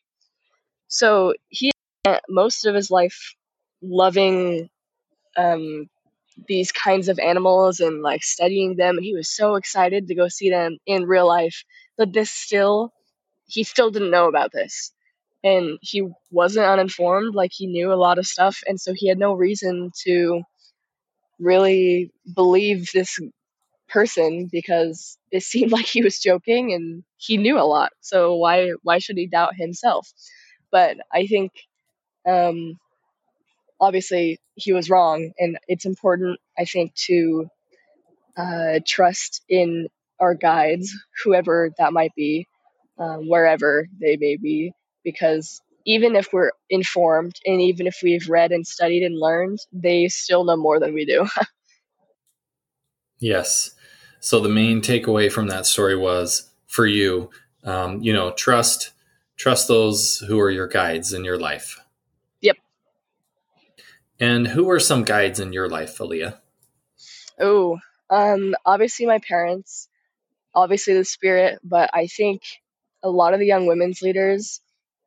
So 0.92 1.36
he 1.50 1.72
spent 2.06 2.24
most 2.30 2.66
of 2.68 2.76
his 2.76 2.92
life 2.92 3.36
loving 3.82 4.70
um, 5.38 5.90
these 6.48 6.72
kinds 6.72 7.10
of 7.10 7.20
animals 7.20 7.80
and 7.80 8.02
like 8.02 8.24
studying 8.24 8.76
them 8.78 8.98
and 8.98 9.06
he 9.06 9.16
was 9.16 9.30
so 9.30 9.56
excited 9.56 10.08
to 10.08 10.16
go 10.16 10.28
see 10.30 10.50
them 10.52 10.78
in 10.88 11.06
real 11.06 11.28
life. 11.28 11.64
But 11.98 12.14
this 12.14 12.32
still 12.32 12.94
he 13.48 13.64
still 13.64 13.92
didn't 13.92 14.12
know 14.12 14.28
about 14.30 14.52
this. 14.54 14.94
And 15.44 15.80
he 15.82 16.08
wasn't 16.32 16.68
uninformed 16.68 17.36
like 17.36 17.52
he 17.54 17.68
knew 17.68 17.94
a 17.94 17.96
lot 18.08 18.20
of 18.20 18.28
stuff 18.28 18.60
and 18.68 18.80
so 18.82 18.94
he 18.96 19.10
had 19.10 19.20
no 19.20 19.34
reason 19.34 19.92
to 20.06 20.44
really 21.40 22.12
believe 22.36 22.90
this 22.94 23.18
person 23.90 24.50
because 24.52 25.18
it 25.32 25.44
seemed 25.52 25.72
like 25.72 25.86
he 25.88 26.04
was 26.04 26.20
joking 26.20 26.74
and 26.74 27.04
he 27.18 27.38
knew 27.38 27.60
a 27.60 27.64
lot. 27.66 27.92
So 28.02 28.36
why 28.36 28.74
why 28.84 29.00
should 29.00 29.18
he 29.18 29.28
doubt 29.28 29.56
himself 29.56 30.10
but 30.72 30.98
i 31.12 31.26
think 31.28 31.52
um 32.28 32.78
obviously 33.80 34.40
he 34.56 34.74
was 34.74 34.90
wrong 34.90 35.32
and 35.38 35.58
it's 35.68 35.86
important 35.86 36.40
i 36.58 36.66
think 36.66 36.94
to 36.96 37.50
uh, 38.38 38.80
trust 38.86 39.44
in 39.50 39.88
our 40.20 40.36
guides, 40.36 40.96
whoever 41.24 41.72
that 41.78 41.94
might 41.94 42.14
be, 42.16 42.48
uh, 42.98 43.18
wherever 43.18 43.88
they 44.00 44.18
may 44.18 44.38
be, 44.38 44.72
because 45.04 45.62
even 45.86 46.16
if 46.16 46.32
we're 46.32 46.52
informed 46.70 47.36
and 47.46 47.60
even 47.60 47.88
if 47.88 47.98
we've 48.04 48.30
read 48.30 48.52
and 48.52 48.66
studied 48.66 49.04
and 49.04 49.20
learned, 49.20 49.60
they 49.74 50.08
still 50.08 50.44
know 50.44 50.56
more 50.56 50.80
than 50.80 50.94
we 50.94 51.06
do. 51.06 51.28
yes. 53.20 53.72
So 54.20 54.40
the 54.40 54.50
main 54.50 54.82
takeaway 54.82 55.32
from 55.32 55.48
that 55.48 55.66
story 55.66 55.98
was 55.98 56.52
for 56.68 56.86
you, 56.86 57.32
um, 57.64 58.02
you 58.02 58.14
know, 58.14 58.32
trust 58.32 58.92
trust 59.42 59.68
those 59.68 60.20
who 60.20 60.40
are 60.40 60.52
your 60.52 60.68
guides 60.68 61.14
in 61.14 61.26
your 61.26 61.40
life. 61.40 61.80
Yep. 62.42 62.58
And 64.20 64.46
who 64.46 64.70
are 64.70 64.80
some 64.80 65.04
guides 65.04 65.40
in 65.40 65.52
your 65.52 65.68
life, 65.68 65.98
Aaliyah? 65.98 66.38
Oh, 67.40 67.80
um, 68.12 68.54
obviously 68.64 69.08
my 69.08 69.18
parents, 69.18 69.90
obviously 70.54 70.94
the 70.94 71.04
spirit, 71.04 71.58
but 71.64 71.90
I 71.92 72.06
think 72.06 72.44
a 73.02 73.10
lot 73.10 73.34
of 73.34 73.40
the 73.40 73.48
young 73.48 73.66
women's 73.66 74.04
leaders 74.04 74.62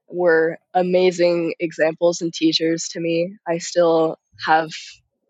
were 0.09 0.59
amazing 0.75 1.55
examples 1.61 2.21
and 2.21 2.35
teachers 2.35 2.89
to 2.89 3.01
me. 3.01 3.37
I 3.47 3.59
still 3.59 4.19
have 4.45 4.71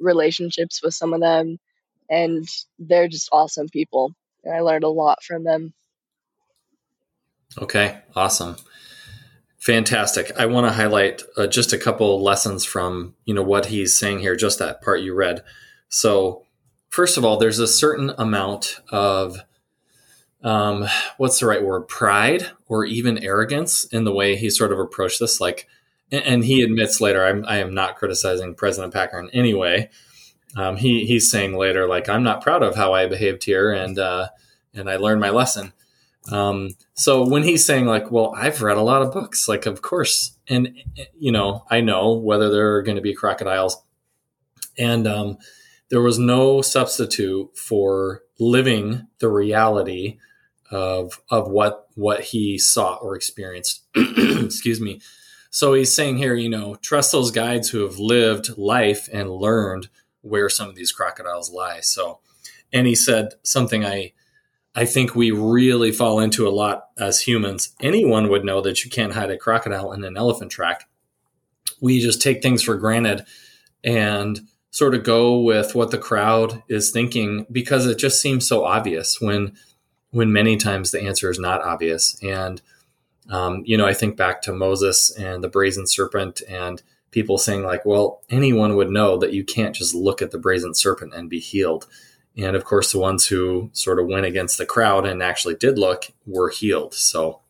relationships 0.01 0.83
with 0.83 0.95
some 0.95 1.13
of 1.13 1.21
them, 1.21 1.59
and 2.09 2.49
they're 2.79 3.09
just 3.09 3.29
awesome 3.33 3.69
people. 3.69 4.15
And 4.45 4.57
I 4.57 4.61
learned 4.61 4.85
a 4.85 4.89
lot 4.89 5.23
from 5.23 5.45
them. 5.45 5.75
Okay, 7.59 7.99
awesome. 8.17 8.57
Fantastic. 9.65 10.31
I 10.37 10.45
want 10.45 10.67
to 10.67 10.75
highlight 10.75 11.23
uh, 11.39 11.47
just 11.47 11.73
a 11.73 11.79
couple 11.79 12.23
lessons 12.23 12.67
from, 12.67 13.15
you 13.25 13.33
know, 13.33 13.43
what 13.43 13.65
he's 13.65 13.99
saying 13.99 14.19
here, 14.19 14.37
just 14.37 14.59
that 14.59 14.83
part 14.83 15.01
you 15.01 15.15
read. 15.15 15.43
So, 15.89 16.45
first 16.91 17.17
of 17.17 17.25
all, 17.25 17.39
there's 17.39 17.61
a 17.61 17.67
certain 17.67 18.13
amount 18.19 18.81
of 18.91 19.39
um, 20.43 20.87
what's 21.17 21.41
the 21.41 21.47
right 21.47 21.65
word? 21.65 21.89
Pride 21.89 22.51
or 22.67 22.85
even 22.85 23.25
arrogance 23.25 23.87
in 23.87 24.05
the 24.05 24.13
way 24.13 24.37
he 24.37 24.51
sort 24.51 24.71
of 24.71 24.79
approached 24.79 25.19
this. 25.19 25.41
Like, 25.41 25.67
and 26.13 26.45
he 26.45 26.61
admits 26.61 27.01
later, 27.01 27.25
I'm, 27.25 27.43
I 27.47 27.57
am 27.57 27.73
not 27.73 27.97
criticizing 27.97 28.55
President 28.55 28.93
Packer 28.93 29.19
in 29.19 29.31
any 29.31 29.55
way. 29.55 29.89
Um, 30.59 30.77
he 30.77 31.07
he's 31.07 31.31
saying 31.31 31.57
later, 31.57 31.89
like, 31.89 32.07
I'm 32.07 32.23
not 32.23 32.43
proud 32.43 32.63
of 32.63 32.77
how 32.77 32.93
I 32.93 33.07
behaved 33.07 33.45
here, 33.45 33.73
and 33.73 33.99
uh, 33.99 34.29
and 34.75 34.91
I 34.91 34.97
learned 34.97 35.23
my 35.23 35.31
lesson. 35.31 35.73
Um, 36.33 36.71
so 36.95 37.27
when 37.27 37.43
he's 37.43 37.65
saying 37.65 37.87
like, 37.87 38.11
well, 38.11 38.35
I've 38.37 38.63
read 38.63 38.77
a 38.77 38.83
lot 38.83 39.03
of 39.03 39.13
books, 39.13 39.47
like, 39.47 39.67
of 39.67 39.83
course, 39.83 40.37
and 40.49 40.75
you 41.19 41.31
know, 41.33 41.65
I 41.71 41.81
know 41.81 42.15
whether 42.15 42.51
there 42.51 42.75
are 42.75 42.83
going 42.83 42.97
to 42.97 43.03
be 43.03 43.15
crocodiles, 43.15 43.83
and 44.79 45.07
um, 45.07 45.39
there 45.91 46.01
was 46.01 46.19
no 46.19 46.63
substitute 46.63 47.57
for 47.57 48.23
living 48.39 49.07
the 49.19 49.29
reality 49.29 50.19
of 50.71 51.21
of 51.31 51.49
what 51.49 51.89
what 51.95 52.21
he 52.21 52.59
saw 52.59 52.95
or 52.97 53.15
experienced. 53.15 53.83
Excuse 53.97 54.81
me. 54.81 55.01
So 55.51 55.75
he's 55.75 55.95
saying 55.95 56.17
here, 56.17 56.35
you 56.35 56.49
know, 56.49 56.75
trust 56.77 57.13
those 57.13 57.31
guides 57.31 57.71
who 57.71 57.83
have 57.83 57.99
lived 57.99 58.59
life 58.59 59.09
and 59.13 59.31
learned 59.31 59.89
where 60.21 60.49
some 60.49 60.69
of 60.69 60.75
these 60.75 60.91
crocodiles 60.91 61.49
lie. 61.49 61.79
So, 61.81 62.19
and 62.73 62.89
he 62.89 62.97
said 62.97 63.35
something 63.45 63.85
I 63.85 64.15
I 64.75 64.85
think 64.87 65.15
we 65.15 65.31
really 65.31 65.93
fall 65.93 66.19
into 66.19 66.49
a 66.49 66.51
lot 66.51 66.89
as 66.99 67.21
humans. 67.21 67.75
Anyone 67.81 68.29
would 68.29 68.45
know 68.45 68.61
that 68.63 68.85
you 68.85 68.91
can't 68.91 69.13
hide 69.13 69.31
a 69.31 69.39
crocodile 69.39 69.93
in 69.93 70.03
an 70.05 70.17
elephant 70.17 70.51
track. 70.51 70.89
We 71.81 72.01
just 72.01 72.21
take 72.21 72.43
things 72.43 72.63
for 72.63 72.77
granted 72.77 73.25
and 73.85 74.41
sort 74.71 74.95
of 74.95 75.05
go 75.05 75.39
with 75.39 75.77
what 75.77 75.93
the 75.93 75.99
crowd 75.99 76.63
is 76.69 76.91
thinking 76.91 77.47
because 77.53 77.87
it 77.87 77.99
just 77.99 78.21
seems 78.21 78.47
so 78.47 78.65
obvious 78.65 79.21
when 79.21 79.53
when 80.11 80.33
many 80.33 80.57
times 80.57 80.91
the 80.91 81.03
answer 81.03 81.31
is 81.31 81.39
not 81.39 81.63
obvious. 81.63 82.17
And 82.23 82.61
um, 83.31 83.63
you 83.65 83.77
know, 83.77 83.87
I 83.87 83.95
think 83.95 84.17
back 84.17 84.43
to 84.43 84.53
Moses 84.53 85.11
and 85.17 85.43
the 85.43 85.49
brazen 85.49 85.87
serpent 85.87 86.43
and 86.49 86.83
people 87.11 87.39
saying 87.39 87.63
like, 87.63 87.87
well, 87.87 88.23
anyone 88.29 88.75
would 88.75 88.91
know 88.91 89.17
that 89.19 89.33
you 89.33 89.45
can't 89.45 89.75
just 89.75 89.95
look 89.95 90.21
at 90.21 90.33
the 90.33 90.39
brazen 90.39 90.75
serpent 90.75 91.15
and 91.15 91.31
be 91.31 91.39
healed. 91.39 91.87
And 92.37 92.57
of 92.57 92.65
course, 92.65 92.93
the 92.93 92.99
ones 92.99 93.27
who 93.27 93.71
sort 93.73 93.99
of 93.99 94.07
went 94.07 94.27
against 94.27 94.59
the 94.59 94.67
crowd 94.67 95.07
and 95.07 95.23
actually 95.23 95.55
did 95.55 95.79
look 95.79 96.07
were 96.27 96.51
healed. 96.51 96.95
So, 96.95 97.41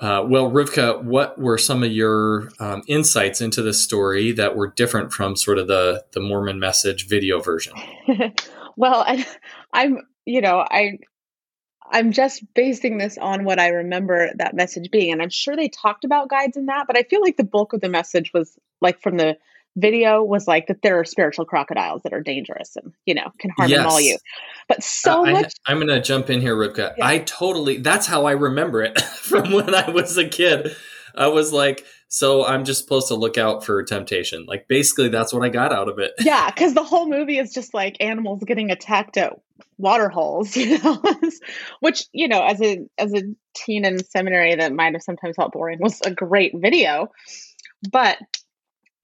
uh, 0.00 0.24
well, 0.28 0.50
Rivka, 0.50 1.02
what 1.04 1.38
were 1.38 1.56
some 1.56 1.82
of 1.82 1.92
your 1.92 2.50
um, 2.58 2.82
insights 2.88 3.40
into 3.40 3.62
this 3.62 3.82
story 3.82 4.32
that 4.32 4.56
were 4.56 4.68
different 4.68 5.12
from 5.12 5.36
sort 5.36 5.58
of 5.58 5.68
the 5.68 6.04
the 6.12 6.20
Mormon 6.20 6.58
message 6.58 7.06
video 7.08 7.40
version? 7.40 7.74
well, 8.76 9.04
I, 9.06 9.26
I'm, 9.72 10.00
you 10.24 10.40
know, 10.40 10.58
I 10.58 10.98
I'm 11.90 12.12
just 12.12 12.42
basing 12.54 12.98
this 12.98 13.16
on 13.18 13.44
what 13.44 13.58
I 13.58 13.68
remember 13.68 14.30
that 14.36 14.54
message 14.54 14.90
being. 14.90 15.12
And 15.12 15.22
I'm 15.22 15.30
sure 15.30 15.56
they 15.56 15.68
talked 15.68 16.04
about 16.04 16.28
guides 16.28 16.56
in 16.56 16.66
that, 16.66 16.86
but 16.86 16.96
I 16.96 17.02
feel 17.04 17.20
like 17.20 17.36
the 17.36 17.44
bulk 17.44 17.72
of 17.72 17.80
the 17.80 17.88
message 17.88 18.32
was 18.32 18.58
like 18.80 19.00
from 19.00 19.16
the 19.16 19.36
video 19.76 20.22
was 20.22 20.48
like 20.48 20.66
that 20.66 20.82
there 20.82 20.98
are 20.98 21.04
spiritual 21.04 21.44
crocodiles 21.44 22.02
that 22.02 22.12
are 22.12 22.22
dangerous 22.22 22.76
and 22.76 22.92
you 23.04 23.14
know 23.14 23.30
can 23.38 23.50
harm 23.50 23.68
yes. 23.68 23.78
and 23.78 23.86
maul 23.86 24.00
you. 24.00 24.16
But 24.68 24.82
so 24.82 25.26
uh, 25.26 25.30
much 25.30 25.52
I, 25.66 25.72
am 25.72 25.78
gonna 25.78 26.02
jump 26.02 26.30
in 26.30 26.40
here 26.40 26.56
rivka 26.56 26.94
yeah. 26.96 27.06
i 27.06 27.18
totally 27.18 27.78
that's 27.78 28.06
how 28.06 28.24
i 28.24 28.32
remember 28.32 28.82
it 28.82 29.00
from 29.20 29.52
when 29.52 29.74
i 29.74 29.88
was 29.90 30.16
a 30.16 30.28
kid. 30.28 30.74
I 31.14 31.28
was 31.28 31.52
like 31.52 31.84
so 32.08 32.46
i'm 32.46 32.64
just 32.64 32.82
supposed 32.82 33.08
to 33.08 33.14
look 33.14 33.38
out 33.38 33.64
for 33.64 33.82
temptation. 33.82 34.46
Like 34.46 34.66
basically 34.68 35.08
that's 35.08 35.32
what 35.32 35.42
i 35.44 35.48
got 35.48 35.72
out 35.72 35.88
of 35.88 35.98
it. 35.98 36.12
Yeah 36.20 36.50
because 36.50 36.74
the 36.74 36.84
whole 36.84 37.08
movie 37.08 37.38
is 37.38 37.52
just 37.52 37.74
like 37.74 37.96
animals 38.00 38.42
getting 38.44 38.70
attacked 38.70 39.16
at 39.18 39.34
water 39.78 40.08
holes 40.08 40.56
you 40.56 40.78
know? 40.78 41.02
Which 41.80 42.04
you 42.12 42.28
know 42.28 42.42
as 42.42 42.62
a 42.62 42.80
as 42.96 43.12
a 43.12 43.22
teen 43.54 43.84
in 43.84 44.02
seminary 44.04 44.54
that 44.54 44.72
might 44.72 44.94
have 44.94 45.02
sometimes 45.02 45.36
felt 45.36 45.52
boring 45.52 45.80
was 45.80 46.00
a 46.00 46.10
great 46.10 46.52
video. 46.54 47.10
But 47.90 48.18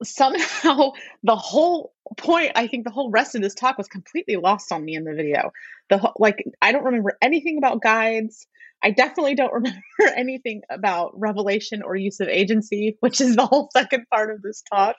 somehow 0.03 0.91
the 1.23 1.35
whole 1.35 1.93
point 2.17 2.51
i 2.55 2.67
think 2.67 2.83
the 2.83 2.91
whole 2.91 3.09
rest 3.09 3.35
of 3.35 3.41
this 3.41 3.55
talk 3.55 3.77
was 3.77 3.87
completely 3.87 4.35
lost 4.35 4.71
on 4.71 4.83
me 4.83 4.95
in 4.95 5.03
the 5.03 5.13
video. 5.13 5.51
The 5.89 6.11
like 6.17 6.43
i 6.61 6.71
don't 6.71 6.83
remember 6.83 7.17
anything 7.21 7.57
about 7.57 7.81
guides. 7.81 8.47
I 8.81 8.91
definitely 8.91 9.35
don't 9.35 9.53
remember 9.53 10.15
anything 10.15 10.61
about 10.69 11.17
revelation 11.17 11.83
or 11.83 11.95
use 11.95 12.19
of 12.19 12.27
agency 12.27 12.97
which 12.99 13.21
is 13.21 13.35
the 13.35 13.45
whole 13.45 13.69
second 13.71 14.05
part 14.09 14.31
of 14.31 14.41
this 14.41 14.63
talk. 14.71 14.95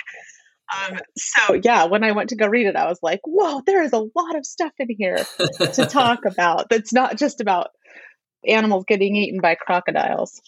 Um, 0.75 0.99
so 1.17 1.61
yeah 1.63 1.85
when 1.85 2.03
i 2.03 2.13
went 2.13 2.31
to 2.31 2.37
go 2.37 2.47
read 2.47 2.67
it 2.67 2.75
i 2.75 2.89
was 2.89 2.99
like 3.03 3.21
whoa 3.25 3.61
there 3.67 3.83
is 3.83 3.93
a 3.93 3.99
lot 3.99 4.35
of 4.35 4.47
stuff 4.47 4.73
in 4.79 4.89
here 4.97 5.19
to 5.75 5.87
talk 5.91 6.25
about 6.25 6.71
that's 6.71 6.93
not 6.93 7.19
just 7.19 7.43
about 7.43 7.69
animals 8.47 8.85
getting 8.87 9.17
eaten 9.17 9.41
by 9.41 9.55
crocodiles. 9.55 10.41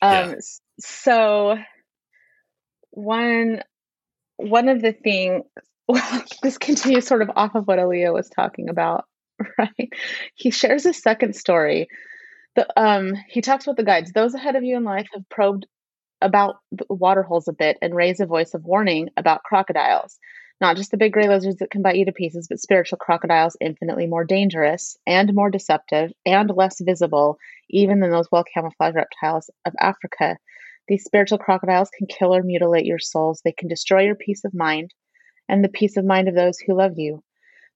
Um, 0.00 0.30
yeah. 0.30 0.34
so 0.80 1.56
one 2.98 3.62
one 4.36 4.68
of 4.68 4.82
the 4.82 4.92
things 4.92 5.44
well, 5.88 6.24
this 6.42 6.58
continues 6.58 7.06
sort 7.06 7.22
of 7.22 7.30
off 7.34 7.54
of 7.54 7.66
what 7.66 7.78
Aaliyah 7.78 8.12
was 8.12 8.28
talking 8.28 8.68
about, 8.68 9.06
right? 9.58 9.90
He 10.34 10.50
shares 10.50 10.84
a 10.84 10.92
second 10.92 11.34
story. 11.34 11.88
The 12.56 12.66
um 12.78 13.14
he 13.28 13.40
talks 13.40 13.66
about 13.66 13.76
the 13.76 13.84
guides. 13.84 14.12
Those 14.12 14.34
ahead 14.34 14.56
of 14.56 14.64
you 14.64 14.76
in 14.76 14.84
life 14.84 15.06
have 15.14 15.28
probed 15.30 15.66
about 16.20 16.56
the 16.72 16.84
water 16.90 17.22
holes 17.22 17.46
a 17.46 17.52
bit 17.52 17.78
and 17.80 17.94
raise 17.94 18.20
a 18.20 18.26
voice 18.26 18.52
of 18.52 18.64
warning 18.64 19.08
about 19.16 19.44
crocodiles. 19.44 20.18
Not 20.60 20.76
just 20.76 20.90
the 20.90 20.96
big 20.96 21.12
gray 21.12 21.28
lizards 21.28 21.58
that 21.58 21.70
can 21.70 21.82
bite 21.82 21.96
you 21.96 22.04
to 22.06 22.12
pieces, 22.12 22.48
but 22.48 22.58
spiritual 22.58 22.98
crocodiles 22.98 23.56
infinitely 23.60 24.08
more 24.08 24.24
dangerous 24.24 24.96
and 25.06 25.32
more 25.32 25.50
deceptive 25.50 26.10
and 26.26 26.50
less 26.50 26.80
visible 26.80 27.38
even 27.70 28.00
than 28.00 28.10
those 28.10 28.28
well 28.32 28.44
camouflaged 28.52 28.96
reptiles 28.96 29.48
of 29.64 29.72
Africa 29.78 30.36
these 30.88 31.04
spiritual 31.04 31.38
crocodiles 31.38 31.90
can 31.96 32.06
kill 32.06 32.34
or 32.34 32.42
mutilate 32.42 32.86
your 32.86 32.98
souls. 32.98 33.40
They 33.44 33.52
can 33.52 33.68
destroy 33.68 34.02
your 34.02 34.14
peace 34.14 34.44
of 34.44 34.54
mind 34.54 34.92
and 35.48 35.62
the 35.62 35.68
peace 35.68 35.96
of 35.96 36.04
mind 36.04 36.28
of 36.28 36.34
those 36.34 36.58
who 36.58 36.74
love 36.74 36.92
you. 36.96 37.22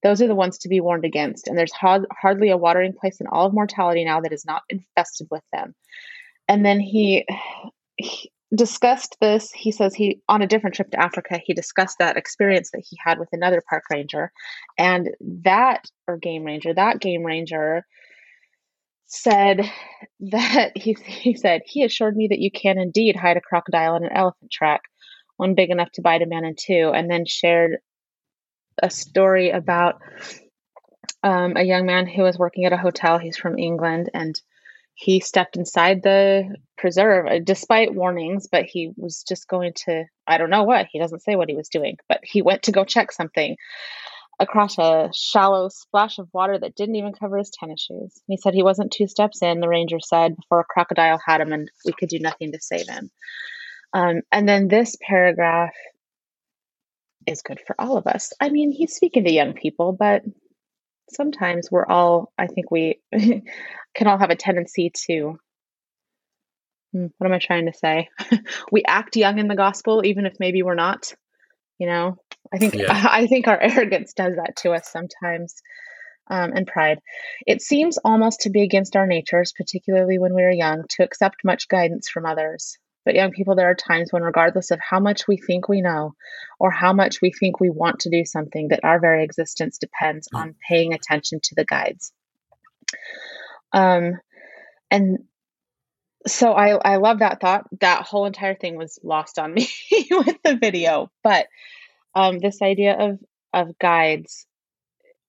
Those 0.03 0.21
are 0.21 0.27
the 0.27 0.35
ones 0.35 0.59
to 0.59 0.69
be 0.69 0.81
warned 0.81 1.05
against. 1.05 1.47
And 1.47 1.57
there's 1.57 1.73
hard, 1.73 2.07
hardly 2.11 2.51
a 2.51 2.57
watering 2.57 2.93
place 2.93 3.21
in 3.21 3.27
all 3.29 3.47
of 3.47 3.55
mortality 3.55 4.05
now 4.05 4.21
that 4.21 4.33
is 4.33 4.45
not 4.45 4.63
infested 4.69 5.29
with 5.31 5.43
them. 5.53 5.75
And 6.49 6.67
then 6.67 6.81
he, 6.81 7.25
he 7.97 8.33
discussed 8.55 9.17
this. 9.21 9.53
He 9.53 9.71
says 9.71 9.95
he, 9.95 10.21
on 10.29 10.43
a 10.43 10.47
different 10.47 10.75
trip 10.75 10.91
to 10.91 11.01
Africa, 11.01 11.41
he 11.43 11.55
discussed 11.55 11.99
that 11.99 12.17
experience 12.17 12.71
that 12.73 12.85
he 12.85 12.99
had 13.03 13.19
with 13.19 13.29
another 13.33 13.63
park 13.69 13.85
ranger. 13.91 14.33
And 14.77 15.11
that, 15.21 15.85
or 16.09 16.17
game 16.17 16.45
ranger, 16.45 16.75
that 16.75 17.01
game 17.01 17.23
ranger 17.23 17.87
said 19.13 19.71
that 20.21 20.73
he, 20.77 20.97
he 21.05 21.35
said 21.35 21.63
he 21.65 21.85
assured 21.85 22.17
me 22.17 22.29
that 22.29 22.39
you 22.39 22.51
can 22.51 22.79
indeed 22.79 23.15
hide 23.15 23.37
a 23.37 23.41
crocodile 23.41 23.97
in 23.97 24.05
an 24.05 24.13
elephant 24.13 24.51
track 24.51 24.83
one 25.37 25.55
big 25.55 25.71
enough 25.71 25.91
to 25.93 26.03
bite 26.03 26.23
a 26.23 26.27
man 26.27 26.45
in 26.45 26.55
two 26.57 26.93
and 26.95 27.11
then 27.11 27.27
shared 27.27 27.79
a 28.83 28.89
story 28.89 29.51
about 29.51 30.01
um, 31.23 31.57
a 31.57 31.63
young 31.63 31.85
man 31.85 32.07
who 32.07 32.23
was 32.23 32.39
working 32.39 32.65
at 32.65 32.73
a 32.73 32.77
hotel. 32.77 33.19
He's 33.19 33.37
from 33.37 33.59
england 33.59 34.11
and 34.15 34.41
he 34.95 35.21
stepped 35.21 35.57
inside 35.57 36.03
the 36.03 36.55
preserve 36.77 37.27
uh, 37.27 37.39
despite 37.43 37.95
warnings 37.95 38.47
but 38.51 38.65
he 38.65 38.93
was 38.97 39.25
just 39.27 39.49
going 39.49 39.73
to 39.75 40.05
i 40.27 40.37
don't 40.37 40.51
know 40.51 40.65
what 40.65 40.87
he 40.91 40.99
doesn't 40.99 41.23
say 41.23 41.35
what 41.35 41.49
he 41.49 41.57
was 41.57 41.69
doing 41.69 41.97
but 42.09 42.21
he 42.23 42.43
went 42.43 42.63
to 42.63 42.73
go 42.73 42.85
check 42.85 43.11
something 43.11 43.57
across 44.43 44.79
a 44.79 45.11
shallow 45.15 45.69
splash 45.69 46.19
of 46.19 46.29
water 46.33 46.59
that 46.59 46.75
didn't 46.75 46.97
even 46.97 47.13
cover 47.13 47.39
his 47.39 47.51
tennis 47.51 47.81
shoes. 47.81 48.21
He 48.27 48.37
said 48.37 48.55
he 48.55 48.63
wasn't 48.63 48.93
two 48.93 49.07
steps 49.07 49.41
in, 49.43 49.61
the 49.61 49.69
ranger 49.69 49.99
said, 50.01 50.37
before 50.37 50.61
a 50.61 50.65
crocodile 50.65 51.21
had 51.25 51.41
him 51.41 51.53
and 51.53 51.71
we 51.85 51.93
could 51.93 52.09
do 52.09 52.19
nothing 52.19 52.53
to 52.53 52.61
save 52.61 52.89
him. 52.89 53.11
Um, 53.95 54.23
and 54.31 54.49
then 54.49 54.69
this 54.69 54.97
paragraph 55.07 55.75
is 57.27 57.43
good 57.43 57.61
for 57.67 57.77
all 57.79 57.97
of 57.97 58.07
us. 58.07 58.33
I 58.41 58.49
mean, 58.49 58.73
he's 58.73 58.95
speaking 58.95 59.25
to 59.25 59.33
young 59.33 59.55
people, 59.55 59.93
but 59.93 60.23
sometimes 61.11 61.69
we're 61.71 61.87
all, 61.87 62.33
I 62.39 62.47
think 62.47 62.71
we 62.71 63.01
can 63.13 64.07
all 64.07 64.19
have 64.19 64.31
a 64.31 64.37
tendency 64.37 64.91
to. 65.07 65.39
Hmm, 66.93 67.07
what 67.19 67.27
am 67.27 67.33
I 67.33 67.39
trying 67.39 67.67
to 67.67 67.73
say? 67.73 68.09
we 68.73 68.83
act 68.87 69.17
young 69.17 69.39
in 69.39 69.49
the 69.49 69.57
gospel, 69.57 70.05
even 70.05 70.27
if 70.27 70.35
maybe 70.41 70.63
we're 70.63 70.75
not. 70.75 71.15
You 71.79 71.87
know, 71.89 72.17
I 72.53 72.59
think 72.59 72.75
yeah. 72.75 73.09
I 73.11 73.27
think 73.27 73.49
our 73.49 73.61
arrogance 73.61 74.13
does 74.13 74.37
that 74.37 74.57
to 74.59 74.73
us 74.73 74.91
sometimes, 74.91 75.63
um, 76.29 76.53
and 76.55 76.67
pride. 76.67 77.01
It 77.47 77.63
seems 77.63 77.99
almost 77.99 78.43
to 78.43 78.51
be 78.51 78.63
against 78.63 78.97
our 78.97 79.07
natures, 79.07 79.53
particularly 79.57 80.19
when 80.19 80.35
we 80.35 80.43
are 80.43 80.51
young, 80.51 80.85
to 80.91 81.05
accept 81.05 81.45
much 81.45 81.69
guidance 81.69 82.09
from 82.09 82.27
others. 82.27 82.79
But 83.05 83.17
young 83.17 83.33
people, 83.33 83.57
there 83.57 83.69
are 83.69 83.75
times 83.75 84.13
when, 84.13 84.23
regardless 84.23 84.71
of 84.71 84.79
how 84.81 85.01
much 85.01 85.27
we 85.27 85.37
think 85.37 85.69
we 85.69 85.81
know 85.81 86.15
or 86.61 86.71
how 86.71 86.93
much 86.93 87.21
we 87.21 87.33
think 87.33 87.59
we 87.59 87.69
want 87.69 88.01
to 88.01 88.11
do 88.11 88.25
something, 88.25 88.69
that 88.69 88.85
our 88.85 89.01
very 89.01 89.25
existence 89.25 89.79
depends 89.79 90.29
mm. 90.33 90.39
on 90.39 90.55
paying 90.69 90.95
attention 90.95 91.41
to 91.43 91.55
the 91.57 91.65
guides. 91.65 92.13
Um, 93.73 94.21
and 94.91 95.25
so 96.27 96.53
I, 96.53 96.77
I 96.77 96.97
love 96.97 97.19
that 97.19 97.41
thought. 97.41 97.67
That 97.81 98.03
whole 98.03 98.27
entire 98.27 98.55
thing 98.55 98.77
was 98.77 99.01
lost 99.03 99.39
on 99.39 99.53
me 99.53 99.69
with 100.11 100.39
the 100.45 100.57
video, 100.57 101.11
but 101.25 101.49
um, 102.15 102.39
this 102.39 102.63
idea 102.63 102.97
of 102.99 103.19
of 103.53 103.79
guides 103.79 104.47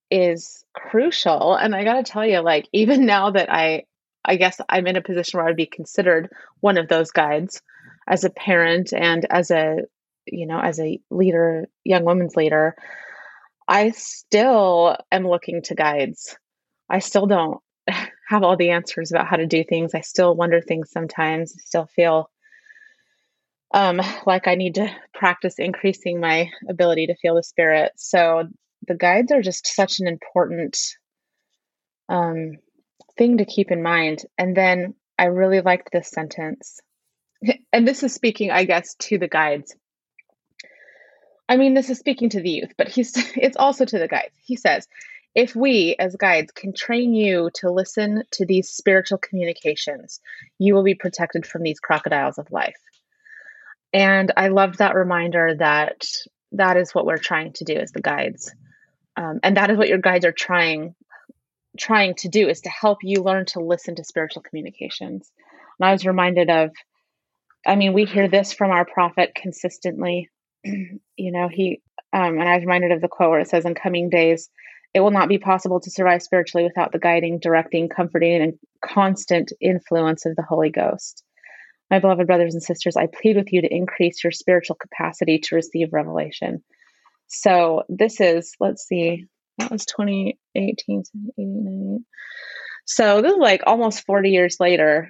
is 0.10 0.64
crucial. 0.74 1.56
And 1.56 1.76
I 1.76 1.84
got 1.84 1.96
to 1.96 2.12
tell 2.12 2.26
you, 2.26 2.40
like 2.40 2.68
even 2.74 3.06
now 3.06 3.32
that 3.32 3.52
I 3.52 3.84
I 4.26 4.38
guess 4.38 4.60
I'm 4.70 4.88
in 4.88 4.96
a 4.96 5.02
position 5.02 5.40
where 5.40 5.48
I'd 5.48 5.56
be 5.56 5.66
considered 5.66 6.30
one 6.62 6.78
of 6.78 6.88
those 6.88 7.12
guides 7.12 7.62
as 8.08 8.24
a 8.24 8.30
parent 8.30 8.94
and 8.94 9.26
as 9.30 9.52
a 9.52 9.80
you 10.26 10.48
know 10.48 10.60
as 10.60 10.80
a 10.80 11.00
leader, 11.10 11.68
young 11.84 12.06
women's 12.06 12.36
leader. 12.36 12.76
I 13.68 13.92
still 13.92 14.98
am 15.12 15.28
looking 15.28 15.62
to 15.64 15.76
guides. 15.76 16.38
I 16.90 17.00
still 17.00 17.26
don't 17.26 17.60
have 18.28 18.44
all 18.44 18.58
the 18.58 18.72
answers 18.72 19.12
about 19.12 19.28
how 19.28 19.38
to 19.38 19.48
do 19.48 19.64
things. 19.64 19.96
I 19.96 20.02
still 20.02 20.36
wonder 20.36 20.62
things 20.62 20.92
sometimes. 20.92 21.54
I 21.58 21.62
still 21.64 21.86
feel 21.86 22.30
um, 23.74 24.00
like 24.26 24.48
I 24.48 24.56
need 24.56 24.76
to 24.76 24.96
practice 25.14 25.56
increasing 25.58 26.20
my 26.20 26.50
ability 26.70 27.08
to 27.08 27.16
feel 27.16 27.36
the 27.36 27.44
spirit. 27.44 27.94
So 27.96 28.48
the 28.88 28.96
guides 28.96 29.32
are 29.32 29.42
just 29.42 29.68
such 29.68 30.00
an 30.00 30.08
important 30.08 30.78
um, 32.08 32.54
thing 33.18 33.38
to 33.38 33.46
keep 33.46 33.72
in 33.72 33.82
mind. 33.82 34.24
And 34.38 34.56
then 34.56 34.94
I 35.18 35.26
really 35.26 35.62
liked 35.62 35.90
this 35.92 36.10
sentence. 36.10 36.80
And 37.74 37.86
this 37.86 38.04
is 38.04 38.14
speaking, 38.14 38.52
I 38.52 38.64
guess, 38.64 38.96
to 39.00 39.18
the 39.18 39.28
guides. 39.28 39.76
I 41.50 41.58
mean, 41.58 41.74
this 41.74 41.90
is 41.90 42.00
speaking 42.00 42.30
to 42.30 42.42
the 42.42 42.50
youth, 42.50 42.72
but 42.78 42.88
he's 42.88 43.12
it's 43.36 43.58
also 43.58 43.84
to 43.84 44.00
the 44.00 44.08
guides. 44.08 44.36
He 44.46 44.56
says, 44.56 44.88
if 45.36 45.56
we 45.56 45.96
as 46.00 46.16
guides 46.16 46.52
can 46.52 46.74
train 46.74 47.14
you 47.14 47.50
to 47.56 47.72
listen 47.72 48.24
to 48.32 48.46
these 48.46 48.70
spiritual 48.70 49.18
communications, 49.18 50.22
you 50.60 50.74
will 50.74 50.84
be 50.84 50.96
protected 50.96 51.46
from 51.46 51.64
these 51.64 51.80
crocodiles 51.80 52.38
of 52.38 52.52
life. 52.52 52.78
And 53.94 54.32
I 54.36 54.48
loved 54.48 54.80
that 54.80 54.96
reminder 54.96 55.56
that 55.60 56.04
that 56.54 56.78
is 56.78 56.94
what 56.94 57.06
we're 57.06 57.18
trying 57.18 57.54
to 57.54 57.64
do 57.64 57.76
as 57.76 57.92
the 57.92 58.02
guides. 58.02 58.54
Um, 59.16 59.40
and 59.44 59.58
that 59.58 59.70
is 59.70 59.78
what 59.78 59.88
your 59.88 60.00
guides 60.00 60.26
are 60.26 60.32
trying 60.32 60.96
trying 61.78 62.14
to 62.16 62.30
do 62.30 62.48
is 62.48 62.62
to 62.62 62.70
help 62.70 63.00
you 63.02 63.24
learn 63.24 63.46
to 63.48 63.60
listen 63.60 63.96
to 63.96 64.04
spiritual 64.04 64.44
communications. 64.44 65.32
And 65.80 65.88
I 65.88 65.92
was 65.92 66.06
reminded 66.06 66.50
of, 66.50 66.72
I 67.66 67.76
mean, 67.76 67.94
we 67.94 68.06
hear 68.06 68.28
this 68.28 68.54
from 68.54 68.72
our 68.72 68.86
prophet 68.86 69.34
consistently. 69.36 70.30
you 70.64 71.00
know, 71.18 71.48
he, 71.48 71.82
um, 72.12 72.40
and 72.40 72.48
I 72.48 72.56
was 72.56 72.64
reminded 72.64 72.92
of 72.92 73.02
the 73.02 73.08
quote 73.08 73.32
where 73.32 73.40
it 73.40 73.50
says, 73.50 73.66
In 73.66 73.74
coming 73.74 74.10
days, 74.10 74.50
it 74.94 75.00
will 75.00 75.12
not 75.12 75.30
be 75.30 75.40
possible 75.40 75.80
to 75.80 75.90
survive 75.90 76.22
spiritually 76.22 76.66
without 76.66 76.92
the 76.92 77.00
guiding, 77.00 77.40
directing, 77.40 77.90
comforting, 77.90 78.42
and 78.42 78.54
constant 78.86 79.52
influence 79.60 80.26
of 80.26 80.36
the 80.36 80.44
Holy 80.44 80.70
Ghost. 80.70 81.24
My 81.90 82.00
beloved 82.00 82.28
brothers 82.28 82.54
and 82.54 82.64
sisters, 82.64 82.96
I 82.96 83.08
plead 83.08 83.36
with 83.36 83.54
you 83.54 83.62
to 83.62 83.74
increase 83.74 84.24
your 84.24 84.32
spiritual 84.32 84.76
capacity 84.76 85.40
to 85.40 85.56
receive 85.56 85.94
revelation. 85.94 86.64
So, 87.28 87.84
this 87.90 88.20
is, 88.20 88.54
let's 88.60 88.88
see, 88.88 89.28
that 89.58 89.72
was 89.72 89.86
2018, 89.86 91.04
So, 92.86 93.22
this 93.22 93.32
is 93.32 93.38
like 93.38 93.64
almost 93.66 94.06
40 94.06 94.30
years 94.30 94.58
later, 94.60 95.10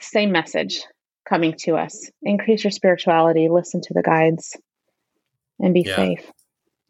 same 0.00 0.32
message 0.32 0.82
coming 1.28 1.54
to 1.60 1.76
us. 1.76 2.10
Increase 2.22 2.64
your 2.64 2.70
spirituality, 2.70 3.48
listen 3.48 3.80
to 3.82 3.94
the 3.94 4.02
guides, 4.02 4.56
and 5.58 5.74
be 5.74 5.82
yeah. 5.86 5.96
safe. 5.96 6.32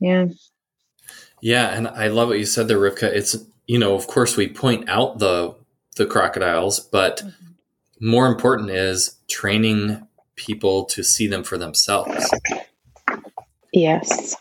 Yeah. 0.01 0.27
Yeah, 1.41 1.69
and 1.69 1.89
I 1.89 2.09
love 2.09 2.29
what 2.29 2.39
you 2.39 2.45
said 2.45 2.69
there, 2.69 2.79
Rivka. 2.79 3.05
It's 3.05 3.37
you 3.67 3.79
know, 3.79 3.95
of 3.95 4.07
course, 4.07 4.37
we 4.37 4.49
point 4.49 4.89
out 4.89 5.19
the 5.19 5.55
the 5.97 6.07
crocodiles, 6.07 6.81
but 6.81 7.19
mm-hmm. 7.19 7.48
More 8.01 8.27
important 8.27 8.71
is 8.71 9.17
training 9.29 10.07
people 10.37 10.85
to 10.85 11.03
see 11.03 11.27
them 11.27 11.45
for 11.45 11.59
themselves. 11.59 12.33
Yes. 13.73 14.37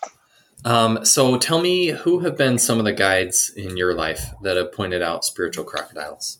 Um, 0.65 1.05
so 1.05 1.37
tell 1.37 1.61
me 1.61 1.87
who 1.87 2.19
have 2.19 2.37
been 2.37 2.59
some 2.59 2.79
of 2.79 2.85
the 2.85 2.93
guides 2.93 3.51
in 3.55 3.77
your 3.77 3.93
life 3.93 4.33
that 4.43 4.57
have 4.57 4.73
pointed 4.73 5.01
out 5.01 5.23
spiritual 5.23 5.63
crocodiles? 5.63 6.39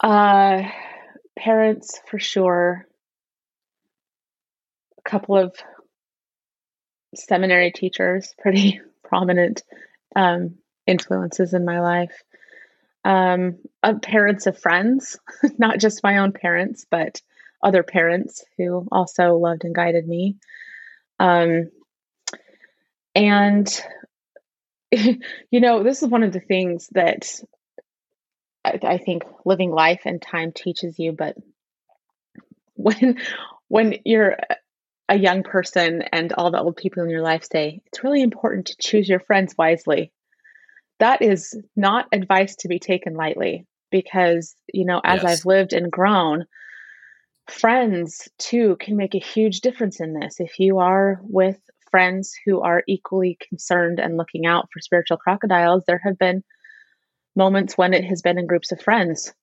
Uh, 0.00 0.62
parents 1.38 2.00
for 2.08 2.18
sure. 2.18 2.86
A 4.98 5.10
couple 5.10 5.36
of 5.36 5.54
seminary 7.14 7.70
teachers, 7.70 8.34
pretty 8.38 8.80
prominent 9.04 9.62
um, 10.16 10.56
influences 10.86 11.54
in 11.54 11.64
my 11.64 11.80
life. 11.80 12.22
Um, 13.04 13.58
parents 14.02 14.46
of 14.46 14.58
friends, 14.58 15.18
not 15.58 15.78
just 15.78 16.02
my 16.02 16.18
own 16.18 16.32
parents, 16.32 16.86
but 16.90 17.20
other 17.62 17.82
parents 17.82 18.44
who 18.56 18.86
also 18.90 19.36
loved 19.36 19.64
and 19.64 19.74
guided 19.74 20.06
me. 20.06 20.36
Um, 21.18 21.70
and, 23.14 23.82
you 24.92 25.60
know, 25.60 25.82
this 25.82 26.02
is 26.02 26.08
one 26.08 26.22
of 26.22 26.32
the 26.32 26.40
things 26.40 26.88
that 26.92 27.40
I, 28.64 28.78
I 28.82 28.98
think 28.98 29.24
living 29.44 29.70
life 29.70 30.02
and 30.04 30.20
time 30.20 30.52
teaches 30.52 30.98
you, 30.98 31.12
but 31.12 31.36
when 32.74 33.18
when 33.68 33.96
you're 34.04 34.36
a 35.08 35.16
young 35.16 35.42
person 35.42 36.02
and 36.12 36.32
all 36.32 36.50
the 36.50 36.60
old 36.60 36.76
people 36.76 37.02
in 37.02 37.10
your 37.10 37.22
life 37.22 37.44
say, 37.50 37.82
it's 37.86 38.04
really 38.04 38.22
important 38.22 38.66
to 38.66 38.76
choose 38.78 39.08
your 39.08 39.20
friends 39.20 39.54
wisely. 39.56 40.12
That 41.02 41.20
is 41.20 41.60
not 41.74 42.06
advice 42.12 42.54
to 42.60 42.68
be 42.68 42.78
taken 42.78 43.14
lightly 43.14 43.66
because, 43.90 44.54
you 44.72 44.84
know, 44.84 45.00
as 45.02 45.24
yes. 45.24 45.40
I've 45.40 45.44
lived 45.44 45.72
and 45.72 45.90
grown, 45.90 46.44
friends 47.50 48.28
too 48.38 48.76
can 48.78 48.96
make 48.96 49.16
a 49.16 49.18
huge 49.18 49.62
difference 49.62 49.98
in 49.98 50.14
this. 50.14 50.38
If 50.38 50.60
you 50.60 50.78
are 50.78 51.18
with 51.24 51.58
friends 51.90 52.32
who 52.46 52.60
are 52.60 52.84
equally 52.86 53.36
concerned 53.48 53.98
and 53.98 54.16
looking 54.16 54.46
out 54.46 54.68
for 54.72 54.78
spiritual 54.78 55.16
crocodiles, 55.16 55.82
there 55.88 56.00
have 56.04 56.18
been 56.18 56.44
moments 57.34 57.76
when 57.76 57.94
it 57.94 58.04
has 58.04 58.22
been 58.22 58.38
in 58.38 58.46
groups 58.46 58.70
of 58.70 58.80
friends 58.80 59.34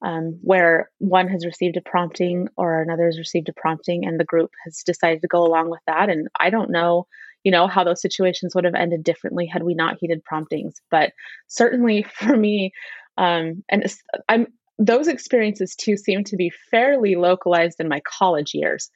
um, 0.00 0.38
where 0.40 0.90
one 1.00 1.28
has 1.28 1.44
received 1.44 1.76
a 1.76 1.82
prompting 1.82 2.48
or 2.56 2.80
another 2.80 3.04
has 3.04 3.18
received 3.18 3.50
a 3.50 3.52
prompting 3.52 4.06
and 4.06 4.18
the 4.18 4.24
group 4.24 4.52
has 4.64 4.82
decided 4.86 5.20
to 5.20 5.28
go 5.28 5.44
along 5.44 5.70
with 5.70 5.80
that 5.86 6.08
and 6.08 6.28
i 6.38 6.50
don't 6.50 6.70
know 6.70 7.06
you 7.44 7.52
know 7.52 7.68
how 7.68 7.84
those 7.84 8.02
situations 8.02 8.54
would 8.54 8.64
have 8.64 8.74
ended 8.74 9.04
differently 9.04 9.46
had 9.46 9.62
we 9.62 9.74
not 9.74 9.98
heeded 10.00 10.24
promptings. 10.24 10.80
But 10.90 11.12
certainly 11.46 12.02
for 12.14 12.36
me 12.36 12.72
um, 13.16 13.62
and 13.68 13.84
i'm 14.28 14.48
those 14.78 15.08
experiences 15.08 15.76
too 15.76 15.96
seem 15.96 16.24
to 16.24 16.36
be 16.36 16.50
fairly 16.70 17.14
localized 17.14 17.80
in 17.80 17.88
my 17.88 18.00
college 18.00 18.54
years. 18.54 18.90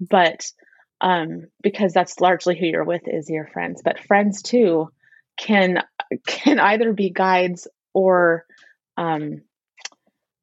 But 0.00 0.44
um, 1.00 1.48
because 1.62 1.92
that's 1.92 2.20
largely 2.20 2.58
who 2.58 2.66
you're 2.66 2.84
with 2.84 3.02
is 3.06 3.28
your 3.28 3.46
friends. 3.48 3.82
But 3.84 4.00
friends 4.00 4.42
too 4.42 4.90
can 5.36 5.84
can 6.26 6.58
either 6.58 6.92
be 6.92 7.10
guides 7.10 7.68
or 7.92 8.44
um, 8.96 9.42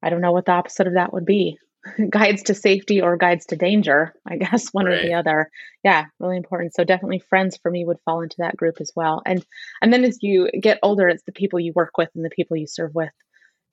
I 0.02 0.10
don't 0.10 0.20
know 0.20 0.32
what 0.32 0.46
the 0.46 0.52
opposite 0.52 0.86
of 0.86 0.94
that 0.94 1.12
would 1.12 1.26
be. 1.26 1.58
guides 2.10 2.44
to 2.44 2.54
safety 2.54 3.00
or 3.00 3.16
guides 3.16 3.46
to 3.46 3.56
danger, 3.56 4.14
I 4.26 4.36
guess 4.36 4.68
one 4.72 4.86
right. 4.86 4.98
or 4.98 5.02
the 5.02 5.14
other. 5.14 5.50
Yeah, 5.84 6.06
really 6.18 6.36
important. 6.36 6.74
So 6.74 6.84
definitely 6.84 7.18
friends 7.18 7.56
for 7.56 7.70
me 7.70 7.84
would 7.84 8.00
fall 8.04 8.22
into 8.22 8.36
that 8.38 8.56
group 8.56 8.76
as 8.80 8.92
well. 8.94 9.22
And 9.24 9.44
and 9.80 9.92
then 9.92 10.04
as 10.04 10.18
you 10.22 10.50
get 10.50 10.78
older, 10.82 11.08
it's 11.08 11.24
the 11.24 11.32
people 11.32 11.60
you 11.60 11.72
work 11.74 11.96
with 11.98 12.10
and 12.14 12.24
the 12.24 12.30
people 12.30 12.56
you 12.56 12.66
serve 12.66 12.94
with 12.94 13.12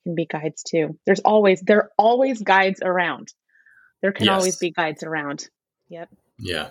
can 0.04 0.14
be 0.14 0.26
guides 0.26 0.62
too. 0.62 0.98
There's 1.06 1.20
always 1.20 1.60
there 1.60 1.78
are 1.78 1.90
always 1.98 2.40
guides 2.40 2.80
around. 2.82 3.32
There 4.02 4.12
can 4.12 4.26
yes. 4.26 4.34
always 4.34 4.56
be 4.56 4.70
guides 4.70 5.02
around. 5.02 5.48
Yep. 5.88 6.10
Yeah. 6.38 6.70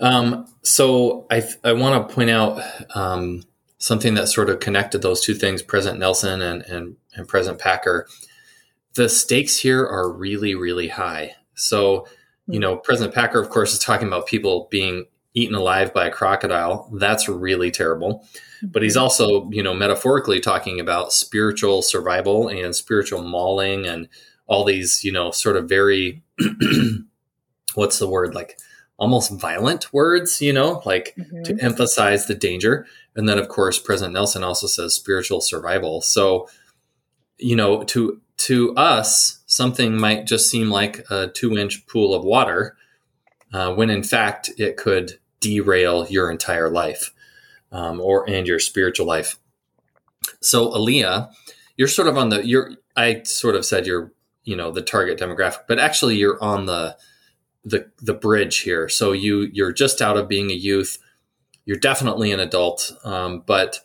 Um, 0.00 0.46
so 0.62 1.26
I 1.30 1.42
I 1.64 1.72
want 1.72 2.08
to 2.08 2.14
point 2.14 2.30
out 2.30 2.60
um, 2.94 3.44
something 3.78 4.14
that 4.14 4.28
sort 4.28 4.50
of 4.50 4.60
connected 4.60 5.02
those 5.02 5.20
two 5.20 5.34
things, 5.34 5.62
President 5.62 6.00
Nelson 6.00 6.42
and 6.42 6.62
and, 6.62 6.96
and 7.14 7.28
President 7.28 7.60
Packer. 7.60 8.06
The 8.96 9.08
stakes 9.08 9.58
here 9.58 9.84
are 9.84 10.10
really 10.10 10.54
really 10.54 10.88
high. 10.88 11.36
So 11.54 12.06
you 12.48 12.60
know, 12.60 12.76
President 12.76 13.14
Packer, 13.14 13.40
of 13.40 13.50
course, 13.50 13.72
is 13.72 13.78
talking 13.78 14.06
about 14.06 14.26
people 14.26 14.68
being 14.70 15.06
eaten 15.34 15.54
alive 15.54 15.92
by 15.92 16.06
a 16.06 16.10
crocodile. 16.10 16.88
That's 16.94 17.28
really 17.28 17.70
terrible. 17.70 18.26
But 18.62 18.82
he's 18.82 18.96
also, 18.96 19.50
you 19.50 19.62
know, 19.62 19.74
metaphorically 19.74 20.40
talking 20.40 20.80
about 20.80 21.12
spiritual 21.12 21.82
survival 21.82 22.48
and 22.48 22.74
spiritual 22.74 23.22
mauling 23.22 23.86
and 23.86 24.08
all 24.46 24.64
these, 24.64 25.04
you 25.04 25.12
know, 25.12 25.30
sort 25.30 25.56
of 25.56 25.68
very, 25.68 26.22
what's 27.74 27.98
the 27.98 28.08
word? 28.08 28.34
Like 28.34 28.58
almost 28.96 29.38
violent 29.38 29.92
words, 29.92 30.40
you 30.40 30.52
know, 30.52 30.80
like 30.86 31.14
mm-hmm. 31.18 31.42
to 31.42 31.62
emphasize 31.62 32.26
the 32.26 32.34
danger. 32.34 32.86
And 33.14 33.28
then, 33.28 33.38
of 33.38 33.48
course, 33.48 33.78
President 33.78 34.14
Nelson 34.14 34.42
also 34.42 34.66
says 34.66 34.94
spiritual 34.94 35.42
survival. 35.42 36.00
So, 36.00 36.48
you 37.38 37.56
know, 37.56 37.82
to 37.84 38.20
to 38.38 38.74
us, 38.76 39.40
something 39.46 39.96
might 39.96 40.26
just 40.26 40.50
seem 40.50 40.70
like 40.70 41.04
a 41.10 41.28
two 41.28 41.56
inch 41.56 41.86
pool 41.86 42.14
of 42.14 42.24
water, 42.24 42.76
uh, 43.52 43.74
when 43.74 43.90
in 43.90 44.02
fact 44.02 44.50
it 44.58 44.76
could 44.76 45.18
derail 45.40 46.06
your 46.08 46.30
entire 46.30 46.70
life 46.70 47.12
um, 47.72 48.00
or 48.00 48.28
and 48.28 48.46
your 48.46 48.58
spiritual 48.58 49.06
life. 49.06 49.38
So, 50.40 50.70
Aaliyah, 50.70 51.30
you're 51.76 51.88
sort 51.88 52.08
of 52.08 52.16
on 52.16 52.30
the 52.30 52.46
you're. 52.46 52.72
I 52.96 53.22
sort 53.24 53.56
of 53.56 53.64
said 53.64 53.86
you're 53.86 54.12
you 54.44 54.56
know 54.56 54.70
the 54.70 54.82
target 54.82 55.18
demographic, 55.18 55.64
but 55.68 55.78
actually 55.78 56.16
you're 56.16 56.42
on 56.42 56.66
the 56.66 56.96
the 57.64 57.90
the 58.00 58.14
bridge 58.14 58.60
here. 58.60 58.88
So 58.88 59.12
you 59.12 59.50
you're 59.52 59.72
just 59.72 60.00
out 60.00 60.16
of 60.16 60.28
being 60.28 60.50
a 60.50 60.54
youth. 60.54 60.98
You're 61.64 61.78
definitely 61.78 62.30
an 62.30 62.40
adult, 62.40 62.92
um, 63.04 63.42
but 63.44 63.80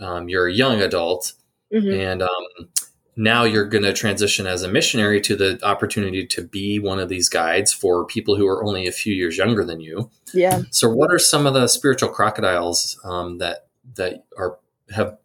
um, 0.00 0.28
you're 0.28 0.48
a 0.48 0.52
young 0.52 0.80
adult, 0.80 1.34
mm-hmm. 1.72 2.00
and 2.00 2.22
um, 2.22 2.68
now 3.16 3.44
you're 3.44 3.66
going 3.66 3.84
to 3.84 3.94
transition 3.94 4.46
as 4.46 4.62
a 4.62 4.68
missionary 4.68 5.20
to 5.22 5.34
the 5.34 5.58
opportunity 5.64 6.26
to 6.26 6.42
be 6.42 6.78
one 6.78 6.98
of 6.98 7.08
these 7.08 7.30
guides 7.30 7.72
for 7.72 8.04
people 8.04 8.36
who 8.36 8.46
are 8.46 8.62
only 8.62 8.86
a 8.86 8.92
few 8.92 9.14
years 9.14 9.38
younger 9.38 9.64
than 9.64 9.80
you. 9.80 10.10
Yeah. 10.34 10.62
So, 10.70 10.90
what 10.90 11.12
are 11.12 11.18
some 11.18 11.46
of 11.46 11.54
the 11.54 11.66
spiritual 11.66 12.10
crocodiles 12.10 13.00
um, 13.04 13.38
that 13.38 13.68
that 13.94 14.24
are 14.36 14.58
have 14.90 15.16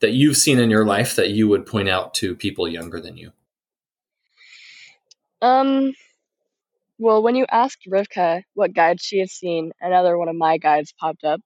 that 0.00 0.12
you've 0.12 0.36
seen 0.36 0.58
in 0.58 0.70
your 0.70 0.84
life 0.84 1.16
that 1.16 1.30
you 1.30 1.48
would 1.48 1.66
point 1.66 1.88
out 1.88 2.14
to 2.14 2.34
people 2.34 2.68
younger 2.68 3.00
than 3.00 3.16
you? 3.16 3.32
Um. 5.40 5.94
Well, 7.00 7.22
when 7.22 7.36
you 7.36 7.46
asked 7.48 7.86
Rivka 7.88 8.42
what 8.54 8.74
guides 8.74 9.04
she 9.04 9.20
had 9.20 9.30
seen, 9.30 9.70
another 9.80 10.18
one 10.18 10.28
of 10.28 10.34
my 10.34 10.58
guides 10.58 10.92
popped 10.98 11.22
up. 11.22 11.40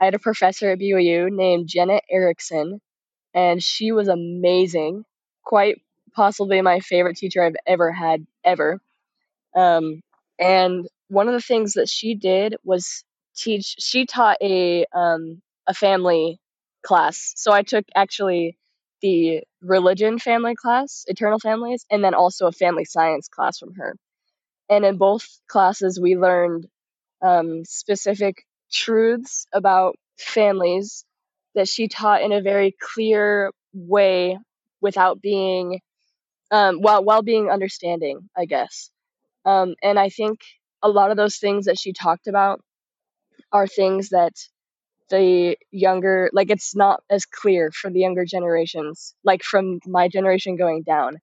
I 0.00 0.06
had 0.06 0.14
a 0.14 0.18
professor 0.18 0.70
at 0.70 0.78
BYU 0.78 1.30
named 1.30 1.68
Jenet 1.68 2.00
Erickson, 2.10 2.80
and 3.34 3.62
she 3.62 3.92
was 3.92 4.08
amazing 4.08 5.04
quite 5.46 5.80
possibly 6.14 6.60
my 6.60 6.80
favorite 6.80 7.16
teacher 7.16 7.42
I've 7.42 7.56
ever 7.66 7.92
had 7.92 8.26
ever. 8.44 8.80
Um, 9.56 10.02
and 10.38 10.86
one 11.08 11.28
of 11.28 11.34
the 11.34 11.40
things 11.40 11.74
that 11.74 11.88
she 11.88 12.14
did 12.14 12.56
was 12.64 13.04
teach. 13.36 13.76
She 13.78 14.06
taught 14.06 14.38
a 14.42 14.84
um, 14.92 15.40
a 15.66 15.74
family 15.74 16.40
class. 16.84 17.32
So 17.36 17.52
I 17.52 17.62
took 17.62 17.84
actually 17.94 18.58
the 19.02 19.42
religion 19.62 20.18
family 20.18 20.56
class, 20.56 21.04
eternal 21.06 21.38
families, 21.38 21.86
and 21.90 22.04
then 22.04 22.14
also 22.14 22.46
a 22.46 22.52
family 22.52 22.84
science 22.84 23.28
class 23.28 23.58
from 23.58 23.74
her. 23.74 23.96
And 24.68 24.84
in 24.84 24.98
both 24.98 25.26
classes, 25.48 26.00
we 26.00 26.16
learned 26.16 26.66
um, 27.22 27.64
specific 27.64 28.44
truths 28.72 29.46
about 29.52 29.96
families 30.18 31.04
that 31.54 31.68
she 31.68 31.88
taught 31.88 32.22
in 32.22 32.32
a 32.32 32.42
very 32.42 32.74
clear 32.80 33.52
way 33.72 34.38
without 34.86 35.22
being 35.22 35.80
um, 36.52 36.80
while 36.82 37.04
while 37.04 37.22
being 37.22 37.50
understanding, 37.50 38.28
I 38.36 38.46
guess. 38.46 38.90
Um, 39.44 39.74
and 39.82 39.98
I 39.98 40.10
think 40.10 40.40
a 40.82 40.88
lot 40.90 41.10
of 41.12 41.18
those 41.18 41.38
things 41.38 41.66
that 41.66 41.78
she 41.78 41.92
talked 41.92 42.28
about 42.28 42.60
are 43.52 43.66
things 43.66 44.10
that 44.10 44.32
the 45.10 45.56
younger 45.70 46.30
like 46.32 46.50
it's 46.50 46.76
not 46.76 47.02
as 47.10 47.26
clear 47.26 47.70
for 47.72 47.90
the 47.90 48.00
younger 48.00 48.24
generations 48.24 49.14
like 49.24 49.42
from 49.44 49.80
my 49.86 50.08
generation 50.08 50.56
going 50.56 50.82
down 50.82 51.18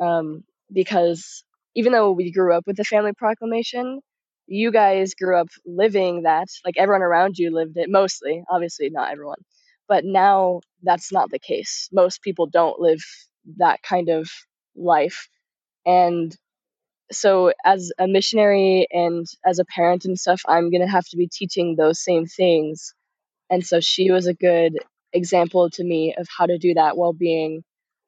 um, 0.00 0.44
because 0.72 1.44
even 1.76 1.92
though 1.92 2.12
we 2.12 2.32
grew 2.32 2.54
up 2.54 2.64
with 2.66 2.76
the 2.76 2.84
family 2.84 3.12
proclamation 3.16 4.00
you 4.46 4.72
guys 4.72 5.14
grew 5.14 5.36
up 5.40 5.48
living 5.66 6.22
that 6.22 6.48
like 6.64 6.76
everyone 6.78 7.02
around 7.02 7.38
you 7.38 7.50
lived 7.54 7.76
it 7.76 7.90
mostly 7.90 8.44
obviously 8.50 8.90
not 8.90 9.12
everyone 9.12 9.38
but 9.92 10.06
now 10.06 10.62
that's 10.82 11.12
not 11.12 11.30
the 11.30 11.38
case. 11.38 11.90
Most 11.92 12.22
people 12.22 12.46
don't 12.46 12.80
live 12.80 13.02
that 13.58 13.82
kind 13.82 14.08
of 14.08 14.26
life. 14.74 15.28
And 15.84 16.34
so, 17.12 17.52
as 17.66 17.92
a 17.98 18.08
missionary 18.08 18.86
and 18.90 19.26
as 19.44 19.58
a 19.58 19.66
parent 19.66 20.06
and 20.06 20.18
stuff, 20.18 20.40
I'm 20.48 20.70
going 20.70 20.80
to 20.80 20.90
have 20.98 21.04
to 21.10 21.18
be 21.18 21.28
teaching 21.28 21.76
those 21.76 22.02
same 22.02 22.24
things. 22.24 22.94
And 23.50 23.66
so, 23.66 23.80
she 23.80 24.10
was 24.10 24.26
a 24.26 24.34
good 24.34 24.74
example 25.12 25.70
to 25.70 25.84
me 25.84 26.14
of 26.18 26.26
how 26.38 26.46
to 26.46 26.58
do 26.58 26.74
that 26.74 26.96
while 26.96 27.12
being 27.12 27.62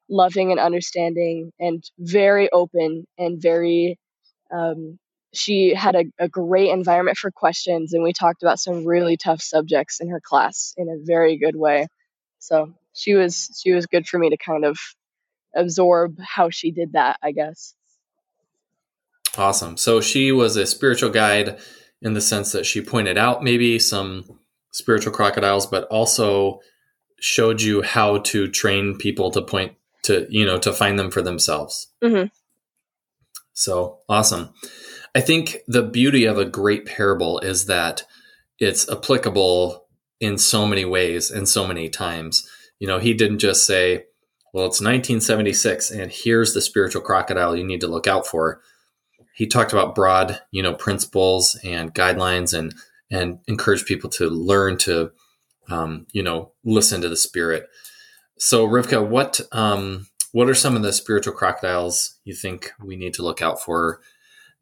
loving 0.09 0.53
and 0.53 0.61
understanding 0.61 1.53
and 1.61 1.85
very 1.99 2.51
open 2.53 3.07
and 3.18 3.42
very 3.42 3.99
um, 4.53 4.99
she 5.37 5.75
had 5.75 5.94
a, 5.94 6.05
a 6.18 6.29
great 6.29 6.70
environment 6.70 7.16
for 7.16 7.31
questions 7.31 7.92
and 7.92 8.03
we 8.03 8.12
talked 8.12 8.42
about 8.42 8.59
some 8.59 8.85
really 8.85 9.16
tough 9.16 9.42
subjects 9.42 10.01
in 10.01 10.09
her 10.09 10.20
class 10.20 10.75
in 10.77 10.88
a 10.88 11.05
very 11.05 11.37
good 11.38 11.57
way. 11.57 11.87
So 12.38 12.75
she 12.94 13.14
was 13.14 13.61
she 13.62 13.73
was 13.73 13.87
good 13.87 14.07
for 14.07 14.18
me 14.18 14.31
to 14.31 14.37
kind 14.37 14.64
of 14.64 14.79
absorb 15.55 16.18
how 16.20 16.51
she 16.51 16.70
did 16.70 16.92
that 16.92 17.18
i 17.23 17.33
guess. 17.33 17.75
Awesome. 19.37 19.77
So 19.77 20.01
she 20.01 20.31
was 20.31 20.57
a 20.57 20.64
spiritual 20.64 21.11
guide 21.11 21.59
in 22.01 22.14
the 22.14 22.20
sense 22.20 22.53
that 22.53 22.64
she 22.66 22.81
pointed 22.81 23.18
out 23.18 23.42
maybe 23.42 23.81
some 23.81 24.38
spiritual 24.70 25.12
crocodiles 25.12 25.66
but 25.66 25.85
also 25.85 26.61
showed 27.18 27.61
you 27.61 27.83
how 27.83 28.18
to 28.18 28.49
train 28.49 28.97
people 28.97 29.31
to 29.33 29.42
point 29.42 29.73
to 30.03 30.27
you 30.29 30.44
know 30.44 30.59
to 30.59 30.73
find 30.73 30.99
them 30.99 31.11
for 31.11 31.23
themselves. 31.23 31.88
Mm-hmm. 32.03 32.27
so 33.53 33.99
awesome 34.09 34.53
I 35.14 35.20
think 35.20 35.59
the 35.68 35.83
beauty 35.83 36.24
of 36.24 36.38
a 36.38 36.44
great 36.44 36.87
parable 36.87 37.38
is 37.40 37.66
that 37.66 38.05
it's 38.59 38.90
applicable 38.90 39.87
in 40.20 40.38
so 40.38 40.66
many 40.66 40.85
ways 40.85 41.31
and 41.31 41.48
so 41.48 41.66
many 41.66 41.88
times. 41.88 42.48
You 42.79 42.88
know, 42.88 42.98
he 42.98 43.14
didn't 43.14 43.38
just 43.38 43.66
say, 43.66 44.05
well, 44.53 44.66
it's 44.66 44.81
1976 44.81 45.90
and 45.90 46.11
here's 46.11 46.55
the 46.55 46.61
spiritual 46.61 47.03
crocodile 47.03 47.57
you 47.57 47.64
need 47.64 47.81
to 47.81 47.88
look 47.88 48.07
out 48.07 48.27
for. 48.27 48.61
He 49.35 49.46
talked 49.46 49.72
about 49.72 49.94
broad, 49.94 50.40
you 50.50 50.62
know, 50.62 50.74
principles 50.74 51.59
and 51.64 51.94
guidelines 51.94 52.57
and 52.57 52.74
and 53.11 53.38
encourage 53.46 53.85
people 53.85 54.11
to 54.11 54.29
learn 54.29 54.79
to 54.79 55.12
um, 55.68 56.07
you 56.12 56.22
know, 56.22 56.53
listen 56.64 57.00
to 57.00 57.09
the 57.09 57.16
spirit. 57.16 57.68
So 58.38 58.66
Rivka, 58.66 59.07
what 59.07 59.40
um, 59.53 60.07
what 60.33 60.48
are 60.48 60.55
some 60.55 60.77
of 60.77 60.83
the 60.83 60.92
spiritual 60.92 61.33
crocodiles 61.33 62.18
you 62.24 62.35
think 62.35 62.72
we 62.83 62.96
need 62.96 63.14
to 63.14 63.22
look 63.22 63.40
out 63.40 63.62
for 63.62 64.00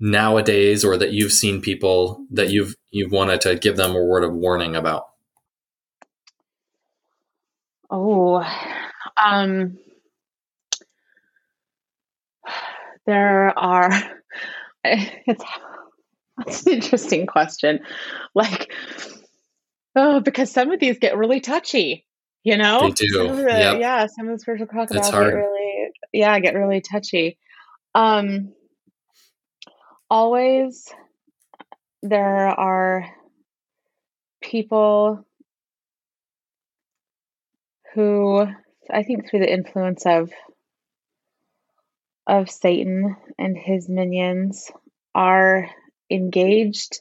nowadays 0.03 0.85
or 0.85 0.97
that 0.97 1.13
you've 1.13 1.33
seen 1.33 1.61
people 1.61 2.27
that 2.33 2.51
you've 2.51 2.75
you've 2.91 3.13
wanted 3.13 3.41
to 3.41 3.55
give 3.55 3.77
them 3.77 3.95
a 3.95 4.03
word 4.03 4.25
of 4.25 4.35
warning 4.35 4.75
about? 4.75 5.07
Oh 7.89 8.45
um 9.23 9.79
there 13.07 13.57
are 13.57 13.91
it's 14.85 15.45
that's 16.37 16.67
an 16.67 16.73
interesting 16.73 17.27
question. 17.29 17.79
Like 18.35 18.73
oh 19.95 20.19
because 20.19 20.51
some 20.51 20.73
of 20.73 20.81
these 20.81 20.99
get 20.99 21.17
really 21.17 21.41
touchy 21.41 22.07
you 22.45 22.57
know? 22.57 22.81
They 22.81 22.91
do. 22.91 23.29
Some 23.29 23.37
the, 23.37 23.43
yep. 23.45 23.79
yeah 23.79 24.07
some 24.07 24.27
of 24.27 24.35
the 24.35 24.41
spiritual 24.41 24.67
crocodiles 24.67 25.13
get 25.13 25.17
really 25.17 25.93
yeah 26.13 26.41
get 26.41 26.57
really 26.57 26.81
touchy. 26.81 27.39
Um 27.95 28.53
always 30.13 30.93
there 32.03 32.49
are 32.49 33.07
people 34.43 35.27
who 37.95 38.47
I 38.93 39.05
think 39.05 39.31
through 39.31 39.41
the 39.41 39.53
influence 39.53 40.05
of 40.05 40.31
of 42.27 42.51
Satan 42.51 43.17
and 43.39 43.57
his 43.57 43.89
minions 43.89 44.71
are 45.15 45.71
engaged 46.11 47.01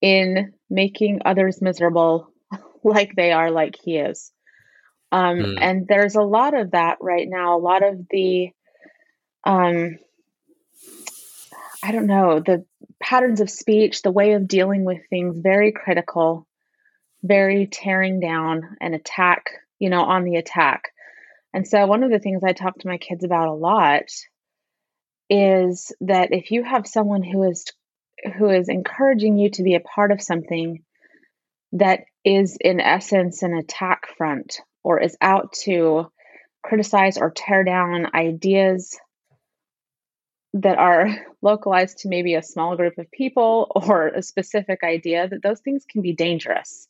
in 0.00 0.54
making 0.70 1.20
others 1.26 1.60
miserable 1.60 2.32
like 2.82 3.14
they 3.14 3.32
are 3.32 3.50
like 3.50 3.76
he 3.84 3.98
is. 3.98 4.32
Um, 5.12 5.36
mm. 5.36 5.58
and 5.60 5.86
there's 5.86 6.14
a 6.14 6.22
lot 6.22 6.58
of 6.58 6.70
that 6.70 6.96
right 7.02 7.28
now. 7.28 7.58
A 7.58 7.60
lot 7.60 7.86
of 7.86 8.06
the 8.08 8.52
um, 9.44 9.98
I 11.82 11.92
don't 11.92 12.06
know, 12.06 12.40
the 12.40 12.64
patterns 13.00 13.40
of 13.40 13.50
speech, 13.50 14.02
the 14.02 14.12
way 14.12 14.34
of 14.34 14.46
dealing 14.46 14.84
with 14.84 15.00
things, 15.10 15.36
very 15.38 15.72
critical, 15.72 16.46
very 17.22 17.66
tearing 17.66 18.20
down 18.20 18.76
and 18.80 18.94
attack, 18.94 19.46
you 19.78 19.90
know, 19.90 20.02
on 20.02 20.24
the 20.24 20.36
attack. 20.36 20.90
And 21.52 21.66
so, 21.66 21.86
one 21.86 22.02
of 22.02 22.10
the 22.10 22.20
things 22.20 22.42
I 22.44 22.52
talk 22.52 22.78
to 22.78 22.88
my 22.88 22.98
kids 22.98 23.24
about 23.24 23.48
a 23.48 23.54
lot 23.54 24.04
is 25.28 25.92
that 26.02 26.28
if 26.32 26.50
you 26.50 26.62
have 26.62 26.86
someone 26.86 27.22
who 27.22 27.42
is 27.50 27.64
who 28.36 28.48
is 28.48 28.68
encouraging 28.68 29.36
you 29.36 29.50
to 29.50 29.62
be 29.62 29.74
a 29.74 29.80
part 29.80 30.12
of 30.12 30.22
something 30.22 30.84
that 31.72 32.00
is 32.24 32.56
in 32.60 32.80
essence 32.80 33.42
an 33.42 33.54
attack 33.54 34.06
front 34.16 34.60
or 34.84 35.00
is 35.00 35.16
out 35.20 35.52
to 35.64 36.06
criticize 36.62 37.18
or 37.18 37.32
tear 37.34 37.64
down 37.64 38.06
ideas 38.14 38.96
that 40.54 40.78
are 40.78 41.08
localized 41.42 41.98
to 41.98 42.08
maybe 42.08 42.34
a 42.34 42.42
small 42.42 42.76
group 42.76 42.98
of 42.98 43.10
people 43.10 43.70
or 43.74 44.08
a 44.08 44.22
specific 44.22 44.80
idea 44.82 45.28
that 45.28 45.42
those 45.42 45.60
things 45.60 45.84
can 45.88 46.02
be 46.02 46.12
dangerous 46.12 46.88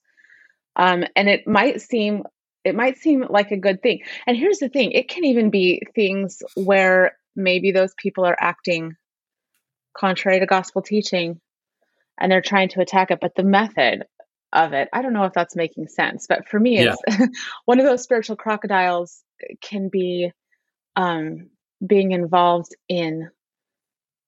um, 0.77 1.05
and 1.16 1.29
it 1.29 1.46
might 1.46 1.81
seem 1.81 2.25
it 2.64 2.75
might 2.77 2.96
seem 2.96 3.27
like 3.29 3.51
a 3.51 3.57
good 3.57 3.83
thing 3.83 4.01
and 4.27 4.37
here's 4.37 4.59
the 4.59 4.68
thing 4.68 4.92
it 4.92 5.09
can 5.09 5.25
even 5.25 5.51
be 5.51 5.83
things 5.94 6.42
where 6.55 7.16
maybe 7.35 7.72
those 7.72 7.94
people 7.96 8.25
are 8.25 8.37
acting 8.38 8.94
contrary 9.96 10.40
to 10.40 10.46
gospel 10.46 10.83
teaching 10.83 11.40
and 12.18 12.31
they're 12.31 12.40
trying 12.40 12.68
to 12.68 12.81
attack 12.81 13.11
it 13.11 13.18
but 13.20 13.35
the 13.35 13.42
method 13.42 14.05
of 14.53 14.72
it 14.72 14.88
i 14.92 15.03
don't 15.03 15.12
know 15.12 15.25
if 15.25 15.33
that's 15.33 15.57
making 15.57 15.88
sense 15.88 16.27
but 16.29 16.48
for 16.48 16.61
me 16.61 16.79
it's 16.79 16.96
yeah. 17.09 17.27
one 17.64 17.81
of 17.81 17.87
those 17.87 18.03
spiritual 18.03 18.37
crocodiles 18.37 19.22
can 19.61 19.88
be 19.88 20.31
um, 20.94 21.48
being 21.85 22.12
involved 22.12 22.75
in 22.88 23.31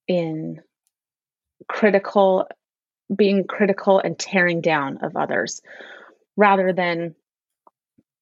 in 0.09 0.61
critical 1.69 2.47
being 3.15 3.45
critical 3.47 3.99
and 3.99 4.19
tearing 4.19 4.61
down 4.61 4.99
of 5.03 5.17
others 5.17 5.61
rather 6.37 6.73
than 6.73 7.15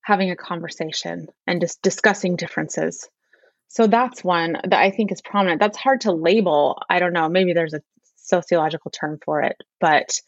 having 0.03 0.31
a 0.31 0.37
conversation 0.37 1.29
and 1.47 1.61
just 1.61 1.81
discussing 1.83 2.37
differences. 2.37 3.09
So 3.68 3.87
that's 3.87 4.23
one 4.23 4.53
that 4.53 4.75
i 4.75 4.90
think 4.90 5.12
is 5.12 5.23
prominent. 5.23 5.61
That's 5.61 5.79
hard 5.79 6.03
to 6.03 6.12
label. 6.12 6.83
I 6.90 6.99
don't 6.99 7.12
know. 7.12 7.29
Maybe 7.29 7.53
there's 7.53 7.75
a 7.75 7.83
sociological 8.16 8.90
term 8.90 9.18
for 9.25 9.42
it 9.42 9.57
but 9.81 10.21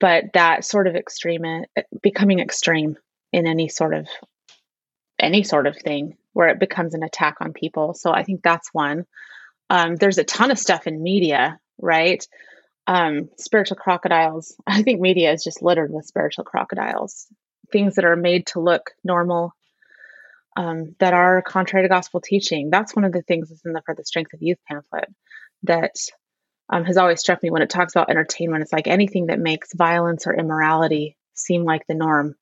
but 0.00 0.24
that 0.34 0.64
sort 0.64 0.86
of 0.86 0.96
extreme 0.96 1.64
becoming 2.02 2.40
extreme 2.40 2.96
in 3.32 3.46
any 3.46 3.68
sort 3.68 3.94
of 3.94 4.08
any 5.18 5.44
sort 5.44 5.66
of 5.66 5.76
thing 5.76 6.16
where 6.32 6.48
it 6.48 6.58
becomes 6.58 6.94
an 6.94 7.04
attack 7.04 7.36
on 7.40 7.52
people. 7.52 7.94
So 7.94 8.12
i 8.12 8.24
think 8.24 8.42
that's 8.42 8.70
one 8.72 9.06
um, 9.74 9.96
there's 9.96 10.18
a 10.18 10.24
ton 10.24 10.52
of 10.52 10.58
stuff 10.58 10.86
in 10.86 11.02
media, 11.02 11.58
right? 11.78 12.24
Um, 12.86 13.30
spiritual 13.38 13.76
crocodiles. 13.76 14.54
I 14.68 14.82
think 14.82 15.00
media 15.00 15.32
is 15.32 15.42
just 15.42 15.62
littered 15.62 15.92
with 15.92 16.06
spiritual 16.06 16.44
crocodiles, 16.44 17.26
things 17.72 17.96
that 17.96 18.04
are 18.04 18.14
made 18.14 18.46
to 18.48 18.60
look 18.60 18.92
normal, 19.02 19.52
um, 20.56 20.94
that 21.00 21.12
are 21.12 21.42
contrary 21.42 21.84
to 21.84 21.88
gospel 21.88 22.20
teaching. 22.20 22.70
That's 22.70 22.94
one 22.94 23.04
of 23.04 23.10
the 23.10 23.22
things 23.22 23.48
that's 23.48 23.64
in 23.64 23.72
the 23.72 23.82
For 23.84 23.96
the 23.96 24.04
Strength 24.04 24.34
of 24.34 24.42
Youth 24.42 24.58
pamphlet 24.68 25.08
that 25.64 25.96
um, 26.72 26.84
has 26.84 26.96
always 26.96 27.18
struck 27.18 27.42
me 27.42 27.50
when 27.50 27.62
it 27.62 27.70
talks 27.70 27.96
about 27.96 28.10
entertainment. 28.10 28.62
It's 28.62 28.72
like 28.72 28.86
anything 28.86 29.26
that 29.26 29.40
makes 29.40 29.74
violence 29.74 30.28
or 30.28 30.34
immorality 30.34 31.16
seem 31.34 31.64
like 31.64 31.84
the 31.88 31.94
norm. 31.94 32.36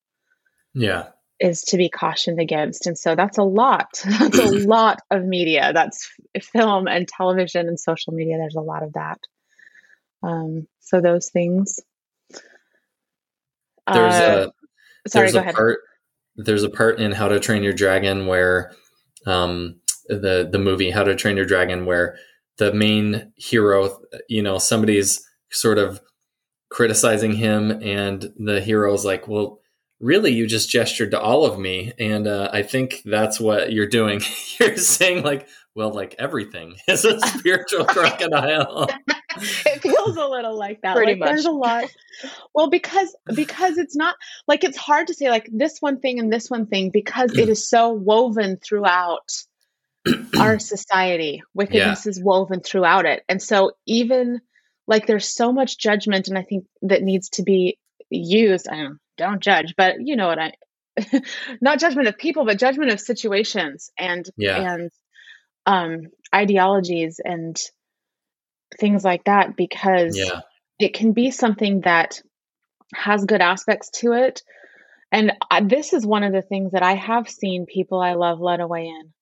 Yeah 0.74 1.06
is 1.42 1.62
to 1.62 1.76
be 1.76 1.88
cautioned 1.88 2.38
against. 2.40 2.86
And 2.86 2.96
so 2.96 3.16
that's 3.16 3.36
a 3.36 3.42
lot. 3.42 3.88
That's 4.04 4.38
a 4.38 4.46
lot 4.66 5.00
of 5.10 5.24
media. 5.24 5.72
That's 5.74 6.08
film 6.40 6.86
and 6.86 7.06
television 7.08 7.66
and 7.66 7.78
social 7.78 8.12
media. 8.12 8.38
There's 8.38 8.54
a 8.54 8.60
lot 8.60 8.84
of 8.84 8.92
that. 8.92 9.18
Um, 10.22 10.68
so 10.78 11.00
those 11.00 11.30
things. 11.30 11.80
There's 13.92 14.14
uh, 14.14 14.50
a 15.04 15.08
sorry, 15.08 15.24
there's 15.24 15.32
go 15.32 15.38
a 15.38 15.42
ahead. 15.42 15.54
Part, 15.56 15.80
there's 16.36 16.62
a 16.62 16.70
part 16.70 17.00
in 17.00 17.10
How 17.10 17.26
to 17.26 17.40
Train 17.40 17.64
Your 17.64 17.72
Dragon 17.72 18.28
where 18.28 18.72
um, 19.26 19.80
the 20.08 20.48
the 20.50 20.60
movie 20.60 20.90
How 20.90 21.02
to 21.02 21.16
Train 21.16 21.36
Your 21.36 21.46
Dragon 21.46 21.84
where 21.86 22.16
the 22.58 22.72
main 22.72 23.32
hero, 23.34 23.98
you 24.28 24.42
know, 24.42 24.58
somebody's 24.58 25.26
sort 25.50 25.78
of 25.78 26.00
criticizing 26.70 27.32
him, 27.32 27.72
and 27.82 28.32
the 28.38 28.60
hero's 28.60 29.04
like, 29.04 29.26
"Well, 29.26 29.58
really 30.02 30.32
you 30.32 30.46
just 30.46 30.68
gestured 30.68 31.12
to 31.12 31.20
all 31.20 31.46
of 31.46 31.58
me 31.58 31.92
and 31.98 32.26
uh, 32.26 32.50
i 32.52 32.62
think 32.62 33.00
that's 33.04 33.40
what 33.40 33.72
you're 33.72 33.86
doing. 33.86 34.20
You're 34.60 34.76
saying 34.76 35.22
like 35.22 35.48
well 35.74 35.90
like 35.90 36.14
everything 36.18 36.76
is 36.88 37.04
a 37.04 37.18
spiritual 37.20 37.84
crocodile 37.86 38.88
it 39.40 39.82
feels 39.82 40.16
a 40.16 40.26
little 40.26 40.58
like 40.58 40.80
that. 40.82 40.96
Pretty 40.96 41.12
like 41.12 41.20
much. 41.20 41.28
there's 41.28 41.44
a 41.44 41.50
lot. 41.50 41.84
Well 42.54 42.70
because 42.70 43.14
because 43.34 43.78
it's 43.78 43.96
not 43.96 44.16
like 44.46 44.64
it's 44.64 44.76
hard 44.76 45.08
to 45.08 45.14
say 45.14 45.30
like 45.30 45.48
this 45.52 45.78
one 45.80 46.00
thing 46.00 46.18
and 46.18 46.32
this 46.32 46.50
one 46.50 46.66
thing 46.66 46.90
because 46.90 47.36
it 47.36 47.48
is 47.48 47.68
so 47.68 47.92
woven 47.92 48.58
throughout 48.58 49.30
our 50.38 50.58
society. 50.58 51.42
Wickedness 51.54 52.06
yeah. 52.06 52.10
is 52.10 52.22
woven 52.22 52.60
throughout 52.60 53.06
it. 53.06 53.24
And 53.28 53.42
so 53.42 53.72
even 53.86 54.40
like 54.86 55.06
there's 55.06 55.28
so 55.28 55.52
much 55.52 55.78
judgment 55.78 56.26
and 56.28 56.36
i 56.36 56.42
think 56.42 56.64
that 56.82 57.02
needs 57.02 57.30
to 57.30 57.42
be 57.42 57.78
used. 58.10 58.68
I 58.68 58.76
don't 58.76 58.98
don't 59.16 59.42
judge, 59.42 59.74
but 59.76 59.96
you 60.00 60.16
know 60.16 60.28
what 60.28 60.38
I 60.38 60.52
not 61.60 61.78
judgment 61.80 62.08
of 62.08 62.18
people, 62.18 62.44
but 62.44 62.58
judgment 62.58 62.92
of 62.92 63.00
situations 63.00 63.90
and 63.98 64.28
yeah. 64.36 64.74
and 64.74 64.90
um 65.64 66.00
ideologies 66.34 67.20
and 67.24 67.60
things 68.78 69.04
like 69.04 69.24
that 69.24 69.56
because 69.56 70.16
yeah. 70.16 70.40
it 70.78 70.94
can 70.94 71.12
be 71.12 71.30
something 71.30 71.82
that 71.82 72.20
has 72.94 73.24
good 73.24 73.40
aspects 73.40 73.90
to 73.90 74.12
it. 74.12 74.42
And 75.10 75.32
I, 75.50 75.62
this 75.62 75.92
is 75.92 76.06
one 76.06 76.24
of 76.24 76.32
the 76.32 76.42
things 76.42 76.72
that 76.72 76.82
I 76.82 76.94
have 76.94 77.28
seen 77.28 77.66
people 77.66 78.00
I 78.00 78.14
love 78.14 78.40
led 78.40 78.60
away 78.60 78.86
in. 78.86 79.12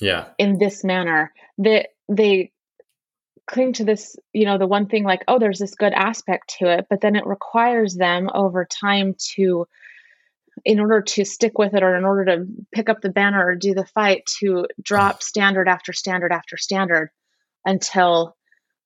Yeah. 0.00 0.28
In 0.38 0.58
this 0.58 0.82
manner 0.82 1.32
that 1.58 1.88
they 2.08 2.51
cling 3.46 3.72
to 3.74 3.84
this, 3.84 4.16
you 4.32 4.44
know, 4.44 4.58
the 4.58 4.66
one 4.66 4.86
thing 4.86 5.04
like, 5.04 5.24
oh, 5.28 5.38
there's 5.38 5.58
this 5.58 5.74
good 5.74 5.92
aspect 5.92 6.56
to 6.58 6.70
it, 6.70 6.86
but 6.88 7.00
then 7.00 7.16
it 7.16 7.26
requires 7.26 7.94
them 7.94 8.28
over 8.32 8.64
time 8.64 9.14
to, 9.34 9.66
in 10.64 10.80
order 10.80 11.02
to 11.02 11.24
stick 11.24 11.58
with 11.58 11.74
it 11.74 11.82
or 11.82 11.96
in 11.96 12.04
order 12.04 12.24
to 12.24 12.46
pick 12.72 12.88
up 12.88 13.00
the 13.00 13.10
banner 13.10 13.44
or 13.44 13.56
do 13.56 13.74
the 13.74 13.86
fight, 13.86 14.24
to 14.40 14.66
drop 14.80 15.22
standard 15.22 15.68
after 15.68 15.92
standard 15.92 16.32
after 16.32 16.56
standard 16.56 17.10
until 17.64 18.36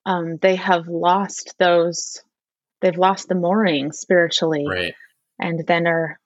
um, 0.05 0.37
they 0.41 0.57
have 0.57 0.89
lost 0.89 1.55
those, 1.59 2.23
they've 2.81 2.99
lost 2.99 3.29
the 3.29 3.35
mooring 3.35 3.93
spiritually. 3.93 4.67
Right. 4.69 4.95
And 5.39 5.67
then 5.67 5.87
are, 5.87 6.19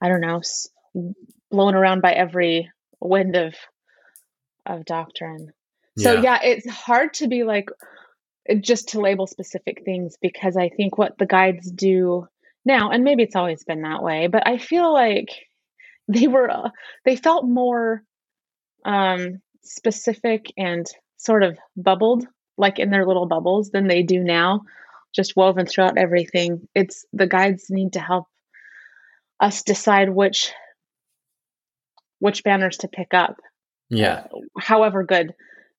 I 0.00 0.08
don't 0.08 0.20
know, 0.20 0.40
blown 1.50 1.74
around 1.74 2.00
by 2.00 2.12
every 2.12 2.70
wind 3.00 3.36
of 3.36 3.54
of 4.64 4.84
doctrine. 4.84 5.52
So 5.98 6.14
yeah. 6.14 6.22
yeah, 6.22 6.38
it's 6.42 6.68
hard 6.68 7.14
to 7.14 7.28
be 7.28 7.44
like 7.44 7.70
just 8.60 8.90
to 8.90 9.00
label 9.00 9.26
specific 9.26 9.82
things 9.84 10.16
because 10.20 10.56
I 10.56 10.68
think 10.68 10.98
what 10.98 11.18
the 11.18 11.26
guides 11.26 11.70
do 11.70 12.26
now, 12.64 12.90
and 12.90 13.04
maybe 13.04 13.22
it's 13.22 13.36
always 13.36 13.64
been 13.64 13.82
that 13.82 14.02
way, 14.02 14.26
but 14.26 14.46
I 14.46 14.58
feel 14.58 14.92
like 14.92 15.28
they 16.08 16.26
were 16.26 16.50
uh, 16.50 16.70
they 17.04 17.16
felt 17.16 17.46
more 17.46 18.02
um, 18.84 19.40
specific 19.62 20.52
and 20.56 20.86
sort 21.16 21.42
of 21.42 21.58
bubbled, 21.76 22.26
like 22.56 22.78
in 22.78 22.90
their 22.90 23.06
little 23.06 23.26
bubbles, 23.26 23.70
than 23.70 23.88
they 23.88 24.02
do 24.02 24.22
now, 24.22 24.62
just 25.14 25.36
woven 25.36 25.66
throughout 25.66 25.98
everything. 25.98 26.68
It's 26.74 27.04
the 27.12 27.26
guides 27.26 27.66
need 27.70 27.94
to 27.94 28.00
help 28.00 28.26
us 29.40 29.62
decide 29.62 30.10
which 30.10 30.52
which 32.18 32.44
banners 32.44 32.78
to 32.78 32.88
pick 32.88 33.14
up. 33.14 33.40
Yeah. 33.88 34.26
Uh, 34.32 34.60
however 34.60 35.02
good 35.02 35.34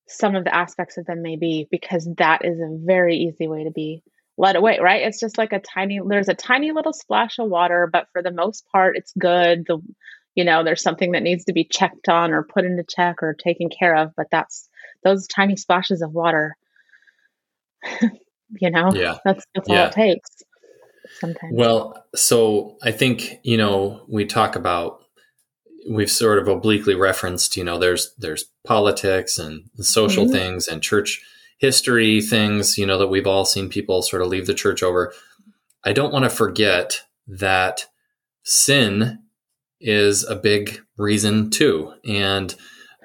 some 0.08 0.34
of 0.34 0.44
the 0.44 0.54
aspects 0.54 0.96
of 0.96 1.06
them 1.06 1.22
may 1.22 1.36
be 1.36 1.68
because 1.70 2.08
that 2.16 2.44
is 2.44 2.58
a 2.58 2.78
very 2.84 3.16
easy 3.16 3.46
way 3.48 3.64
to 3.64 3.70
be 3.70 4.02
led 4.36 4.56
away 4.56 4.78
right? 4.80 5.02
It's 5.02 5.20
just 5.20 5.38
like 5.38 5.52
a 5.52 5.60
tiny 5.60 6.00
there's 6.06 6.28
a 6.28 6.34
tiny 6.34 6.72
little 6.72 6.92
splash 6.92 7.38
of 7.38 7.48
water 7.48 7.88
but 7.92 8.06
for 8.12 8.22
the 8.22 8.30
most 8.30 8.66
part 8.72 8.96
it's 8.96 9.12
good. 9.18 9.64
The 9.66 9.78
you 10.38 10.44
know 10.44 10.62
there's 10.62 10.82
something 10.82 11.12
that 11.12 11.24
needs 11.24 11.46
to 11.46 11.52
be 11.52 11.64
checked 11.64 12.08
on 12.08 12.32
or 12.32 12.44
put 12.44 12.64
into 12.64 12.84
check 12.84 13.22
or 13.22 13.34
taken 13.34 13.68
care 13.68 13.96
of 13.96 14.12
but 14.16 14.28
that's 14.30 14.68
those 15.02 15.26
tiny 15.26 15.56
splashes 15.56 16.00
of 16.00 16.12
water 16.12 16.56
you 18.00 18.70
know 18.70 18.90
yeah. 18.94 19.16
that's 19.24 19.44
that's 19.52 19.68
yeah. 19.68 19.80
all 19.80 19.86
it 19.88 19.92
takes 19.92 20.42
sometimes. 21.18 21.52
Well 21.54 22.04
so 22.14 22.76
i 22.82 22.92
think 22.92 23.40
you 23.42 23.56
know 23.56 24.04
we 24.08 24.26
talk 24.26 24.54
about 24.54 25.02
we've 25.88 26.10
sort 26.10 26.38
of 26.38 26.48
obliquely 26.48 26.94
referenced, 26.94 27.56
you 27.56 27.64
know, 27.64 27.78
there's 27.78 28.14
there's 28.18 28.44
politics 28.64 29.38
and 29.38 29.64
social 29.76 30.24
mm-hmm. 30.24 30.32
things 30.32 30.68
and 30.68 30.82
church 30.82 31.22
history 31.58 32.20
things, 32.20 32.78
you 32.78 32.86
know, 32.86 32.98
that 32.98 33.08
we've 33.08 33.26
all 33.26 33.44
seen 33.44 33.68
people 33.68 34.02
sort 34.02 34.22
of 34.22 34.28
leave 34.28 34.46
the 34.46 34.54
church 34.54 34.82
over. 34.82 35.12
I 35.84 35.92
don't 35.92 36.12
want 36.12 36.24
to 36.24 36.30
forget 36.30 37.02
that 37.26 37.86
sin 38.42 39.18
is 39.80 40.24
a 40.24 40.34
big 40.34 40.80
reason 40.96 41.50
too, 41.50 41.94
and 42.04 42.54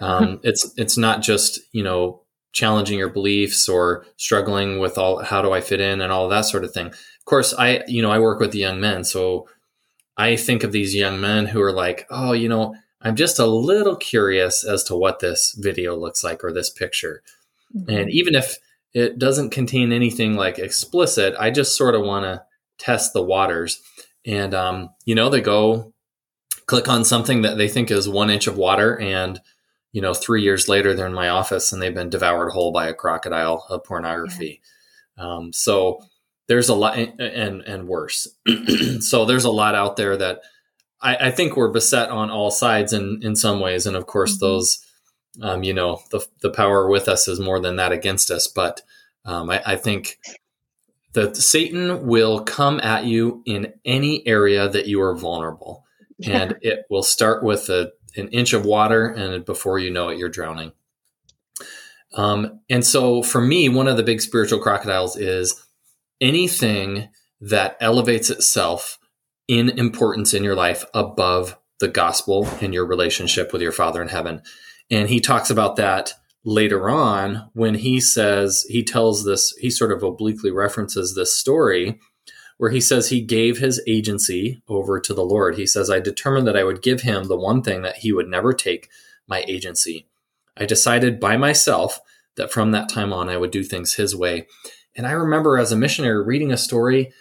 um, 0.01 0.39
it's 0.43 0.71
it's 0.77 0.97
not 0.97 1.21
just 1.21 1.59
you 1.71 1.83
know 1.83 2.21
challenging 2.51 2.99
your 2.99 3.09
beliefs 3.09 3.67
or 3.67 4.05
struggling 4.17 4.79
with 4.79 4.97
all 4.97 5.23
how 5.23 5.41
do 5.41 5.51
I 5.51 5.61
fit 5.61 5.81
in 5.81 6.01
and 6.01 6.11
all 6.11 6.29
that 6.29 6.45
sort 6.45 6.63
of 6.63 6.71
thing. 6.71 6.87
Of 6.87 7.25
course, 7.25 7.53
I 7.53 7.83
you 7.87 8.01
know 8.01 8.11
I 8.11 8.19
work 8.19 8.39
with 8.39 8.51
the 8.51 8.59
young 8.59 8.79
men, 8.79 9.03
so 9.03 9.47
I 10.17 10.35
think 10.35 10.63
of 10.63 10.71
these 10.71 10.95
young 10.95 11.19
men 11.19 11.47
who 11.47 11.61
are 11.61 11.71
like, 11.71 12.05
oh, 12.09 12.33
you 12.33 12.47
know, 12.47 12.75
I'm 13.01 13.15
just 13.15 13.39
a 13.39 13.45
little 13.45 13.95
curious 13.95 14.63
as 14.63 14.83
to 14.85 14.95
what 14.95 15.19
this 15.19 15.55
video 15.57 15.95
looks 15.95 16.23
like 16.23 16.43
or 16.43 16.53
this 16.53 16.69
picture, 16.69 17.21
mm-hmm. 17.75 17.89
and 17.89 18.11
even 18.11 18.35
if 18.35 18.57
it 18.93 19.17
doesn't 19.17 19.49
contain 19.49 19.91
anything 19.91 20.35
like 20.35 20.59
explicit, 20.59 21.35
I 21.39 21.49
just 21.49 21.75
sort 21.75 21.95
of 21.95 22.03
want 22.03 22.25
to 22.25 22.43
test 22.77 23.13
the 23.13 23.23
waters, 23.23 23.81
and 24.25 24.53
um, 24.53 24.89
you 25.05 25.15
know, 25.15 25.29
they 25.29 25.41
go 25.41 25.93
click 26.65 26.87
on 26.87 27.03
something 27.03 27.41
that 27.41 27.57
they 27.57 27.67
think 27.67 27.91
is 27.91 28.07
one 28.07 28.29
inch 28.29 28.47
of 28.47 28.55
water 28.55 28.97
and 28.97 29.41
you 29.93 30.01
know, 30.01 30.13
three 30.13 30.41
years 30.41 30.67
later, 30.67 30.93
they're 30.93 31.07
in 31.07 31.13
my 31.13 31.29
office 31.29 31.71
and 31.71 31.81
they've 31.81 31.93
been 31.93 32.09
devoured 32.09 32.49
whole 32.49 32.71
by 32.71 32.87
a 32.87 32.95
crocodile 32.95 33.63
of 33.69 33.83
pornography. 33.83 34.59
Yeah. 35.17 35.35
Um, 35.35 35.53
so 35.53 36.03
there's 36.47 36.69
a 36.69 36.75
lot, 36.75 36.97
and 36.97 37.61
and 37.61 37.87
worse. 37.87 38.27
so 38.99 39.25
there's 39.25 39.45
a 39.45 39.51
lot 39.51 39.75
out 39.75 39.95
there 39.95 40.17
that 40.17 40.41
I, 41.01 41.27
I, 41.27 41.31
think 41.31 41.55
we're 41.55 41.71
beset 41.71 42.09
on 42.09 42.29
all 42.29 42.51
sides 42.51 42.93
in 42.93 43.19
in 43.21 43.35
some 43.35 43.59
ways, 43.59 43.85
and 43.85 43.95
of 43.95 44.07
course, 44.07 44.33
mm-hmm. 44.33 44.45
those, 44.45 44.85
um, 45.41 45.63
you 45.63 45.73
know, 45.73 46.01
the 46.11 46.25
the 46.41 46.49
power 46.49 46.89
with 46.89 47.07
us 47.07 47.27
is 47.27 47.39
more 47.39 47.59
than 47.59 47.75
that 47.77 47.91
against 47.91 48.31
us. 48.31 48.47
But 48.47 48.81
um, 49.25 49.49
I, 49.49 49.61
I 49.65 49.75
think 49.75 50.17
that 51.13 51.37
Satan 51.37 52.07
will 52.07 52.43
come 52.43 52.79
at 52.79 53.05
you 53.05 53.43
in 53.45 53.73
any 53.85 54.25
area 54.27 54.67
that 54.67 54.87
you 54.87 55.01
are 55.01 55.15
vulnerable, 55.15 55.85
yeah. 56.17 56.41
and 56.41 56.57
it 56.61 56.85
will 56.89 57.03
start 57.03 57.43
with 57.43 57.69
a 57.69 57.91
an 58.15 58.27
inch 58.29 58.53
of 58.53 58.65
water, 58.65 59.07
and 59.07 59.45
before 59.45 59.79
you 59.79 59.91
know 59.91 60.09
it, 60.09 60.17
you're 60.17 60.29
drowning. 60.29 60.71
Um, 62.15 62.59
and 62.69 62.85
so, 62.85 63.23
for 63.23 63.41
me, 63.41 63.69
one 63.69 63.87
of 63.87 63.97
the 63.97 64.03
big 64.03 64.21
spiritual 64.21 64.59
crocodiles 64.59 65.17
is 65.17 65.59
anything 66.23 67.09
that 67.41 67.77
elevates 67.81 68.29
itself 68.29 68.97
in 69.47 69.69
importance 69.69 70.33
in 70.33 70.43
your 70.43 70.55
life 70.55 70.85
above 70.93 71.57
the 71.79 71.89
gospel 71.89 72.47
and 72.61 72.73
your 72.73 72.85
relationship 72.85 73.51
with 73.51 73.61
your 73.61 73.73
Father 73.73 74.01
in 74.01 74.07
heaven. 74.07 74.41
And 74.89 75.09
he 75.09 75.19
talks 75.19 75.49
about 75.49 75.75
that 75.75 76.13
later 76.45 76.89
on 76.89 77.49
when 77.53 77.75
he 77.75 77.99
says, 77.99 78.65
he 78.69 78.83
tells 78.83 79.25
this, 79.25 79.53
he 79.59 79.69
sort 79.69 79.91
of 79.91 80.01
obliquely 80.01 80.51
references 80.51 81.13
this 81.13 81.35
story 81.35 81.99
where 82.57 82.71
he 82.71 82.79
says 82.79 83.09
he 83.09 83.21
gave 83.21 83.57
his 83.57 83.81
agency 83.87 84.61
over 84.69 84.99
to 84.99 85.13
the 85.13 85.25
Lord. 85.25 85.55
He 85.55 85.65
says, 85.65 85.89
I 85.89 85.99
determined 85.99 86.47
that 86.47 86.57
I 86.57 86.63
would 86.63 86.81
give 86.81 87.01
him 87.01 87.25
the 87.25 87.37
one 87.37 87.61
thing 87.61 87.81
that 87.81 87.97
he 87.97 88.13
would 88.13 88.27
never 88.27 88.53
take 88.53 88.89
my 89.27 89.43
agency. 89.47 90.07
I 90.55 90.65
decided 90.65 91.19
by 91.19 91.35
myself 91.35 91.99
that 92.37 92.51
from 92.51 92.71
that 92.71 92.87
time 92.87 93.11
on, 93.11 93.27
I 93.27 93.37
would 93.37 93.51
do 93.51 93.63
things 93.63 93.95
his 93.95 94.15
way. 94.15 94.47
And 94.95 95.07
I 95.07 95.11
remember 95.11 95.57
as 95.57 95.71
a 95.71 95.77
missionary 95.77 96.23
reading 96.23 96.51
a 96.51 96.57
story, 96.57 97.11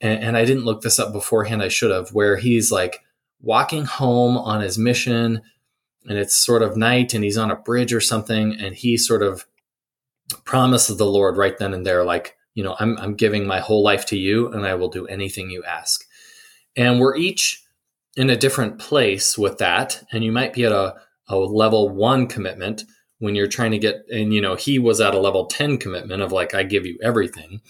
and, 0.00 0.22
and 0.22 0.36
I 0.36 0.44
didn't 0.44 0.64
look 0.64 0.82
this 0.82 0.98
up 0.98 1.12
beforehand, 1.12 1.62
I 1.62 1.68
should 1.68 1.90
have, 1.90 2.10
where 2.10 2.36
he's 2.36 2.70
like 2.70 3.00
walking 3.40 3.84
home 3.84 4.36
on 4.36 4.60
his 4.60 4.78
mission, 4.78 5.42
and 6.08 6.18
it's 6.18 6.34
sort 6.34 6.62
of 6.62 6.76
night, 6.76 7.14
and 7.14 7.22
he's 7.22 7.38
on 7.38 7.50
a 7.50 7.56
bridge 7.56 7.92
or 7.92 8.00
something, 8.00 8.54
and 8.58 8.74
he 8.74 8.96
sort 8.96 9.22
of 9.22 9.46
promises 10.44 10.96
the 10.96 11.06
Lord 11.06 11.36
right 11.36 11.56
then 11.58 11.74
and 11.74 11.86
there, 11.86 12.04
like, 12.04 12.36
you 12.54 12.64
know, 12.64 12.76
I'm, 12.80 12.98
I'm 12.98 13.14
giving 13.14 13.46
my 13.46 13.60
whole 13.60 13.82
life 13.82 14.06
to 14.06 14.18
you 14.18 14.48
and 14.48 14.66
I 14.66 14.74
will 14.74 14.88
do 14.88 15.06
anything 15.06 15.50
you 15.50 15.62
ask. 15.64 16.04
And 16.76 17.00
we're 17.00 17.16
each 17.16 17.62
in 18.16 18.30
a 18.30 18.36
different 18.36 18.78
place 18.78 19.38
with 19.38 19.58
that. 19.58 20.02
And 20.12 20.24
you 20.24 20.32
might 20.32 20.52
be 20.52 20.64
at 20.64 20.72
a, 20.72 20.96
a 21.28 21.36
level 21.36 21.88
one 21.88 22.26
commitment 22.26 22.84
when 23.18 23.34
you're 23.34 23.46
trying 23.48 23.72
to 23.72 23.78
get, 23.78 24.06
and 24.10 24.32
you 24.32 24.40
know, 24.40 24.54
he 24.54 24.78
was 24.78 25.00
at 25.00 25.14
a 25.14 25.20
level 25.20 25.46
10 25.46 25.78
commitment 25.78 26.22
of 26.22 26.32
like, 26.32 26.54
I 26.54 26.62
give 26.62 26.86
you 26.86 26.98
everything. 27.02 27.60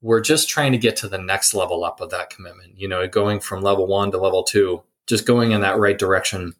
We're 0.00 0.20
just 0.20 0.48
trying 0.48 0.72
to 0.72 0.78
get 0.78 0.96
to 0.98 1.08
the 1.08 1.18
next 1.18 1.54
level 1.54 1.84
up 1.84 2.00
of 2.00 2.10
that 2.10 2.30
commitment, 2.30 2.78
you 2.78 2.88
know, 2.88 3.06
going 3.08 3.40
from 3.40 3.62
level 3.62 3.86
one 3.86 4.10
to 4.12 4.18
level 4.18 4.44
two, 4.44 4.82
just 5.06 5.26
going 5.26 5.52
in 5.52 5.60
that 5.62 5.78
right 5.78 5.98
direction, 5.98 6.54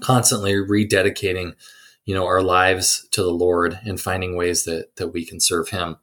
constantly 0.00 0.54
rededicating, 0.54 1.54
you 2.04 2.14
know, 2.14 2.26
our 2.26 2.42
lives 2.42 3.06
to 3.12 3.22
the 3.22 3.32
Lord 3.32 3.78
and 3.84 4.00
finding 4.00 4.36
ways 4.36 4.64
that, 4.64 4.96
that 4.96 5.08
we 5.08 5.24
can 5.24 5.40
serve 5.40 5.70
him. 5.70 5.96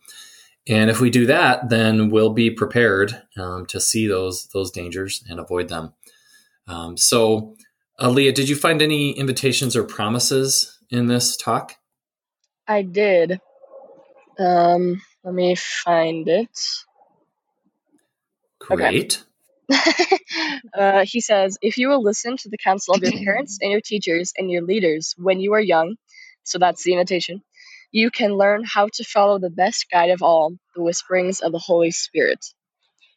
And 0.67 0.89
if 0.89 0.99
we 0.99 1.09
do 1.09 1.25
that, 1.27 1.69
then 1.69 2.09
we'll 2.09 2.33
be 2.33 2.51
prepared 2.51 3.21
um, 3.37 3.65
to 3.67 3.79
see 3.79 4.05
those 4.05 4.47
those 4.47 4.69
dangers 4.69 5.23
and 5.29 5.39
avoid 5.39 5.69
them. 5.69 5.93
Um, 6.67 6.97
so, 6.97 7.55
Leah, 8.01 8.33
did 8.33 8.49
you 8.49 8.55
find 8.55 8.81
any 8.81 9.11
invitations 9.11 9.75
or 9.75 9.83
promises 9.83 10.76
in 10.89 11.07
this 11.07 11.37
talk? 11.37 11.75
I 12.67 12.81
did. 12.81 13.39
Um, 14.39 15.01
let 15.23 15.33
me 15.33 15.55
find 15.55 16.27
it. 16.27 16.49
Great. 18.59 19.23
Okay. 19.23 19.27
uh, 20.73 21.05
he 21.05 21.19
says, 21.19 21.57
if 21.61 21.77
you 21.77 21.89
will 21.89 22.01
listen 22.01 22.37
to 22.37 22.49
the 22.49 22.57
counsel 22.57 22.95
of 22.95 23.01
your 23.01 23.11
parents 23.23 23.59
and 23.61 23.71
your 23.71 23.81
teachers 23.81 24.33
and 24.37 24.49
your 24.49 24.61
leaders 24.61 25.15
when 25.17 25.39
you 25.39 25.53
are 25.53 25.59
young, 25.59 25.95
so 26.43 26.57
that's 26.57 26.83
the 26.83 26.93
invitation, 26.93 27.41
you 27.91 28.11
can 28.11 28.33
learn 28.33 28.63
how 28.63 28.87
to 28.93 29.03
follow 29.03 29.39
the 29.39 29.49
best 29.49 29.87
guide 29.91 30.09
of 30.09 30.21
all, 30.21 30.53
the 30.75 30.83
whisperings 30.83 31.41
of 31.41 31.51
the 31.51 31.59
Holy 31.59 31.91
Spirit. 31.91 32.45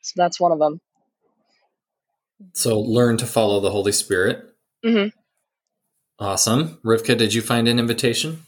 So 0.02 0.14
that's 0.16 0.40
one 0.40 0.52
of 0.52 0.59
them. 0.59 0.80
So 2.54 2.80
learn 2.80 3.16
to 3.18 3.26
follow 3.26 3.61
the 3.61 3.70
Holy 3.70 3.92
Spirit. 3.92 4.54
Mm-hmm. 4.85 5.19
Awesome. 6.20 6.78
Rivka, 6.85 7.16
did 7.16 7.33
you 7.33 7.40
find 7.40 7.66
an 7.66 7.78
invitation? 7.78 8.42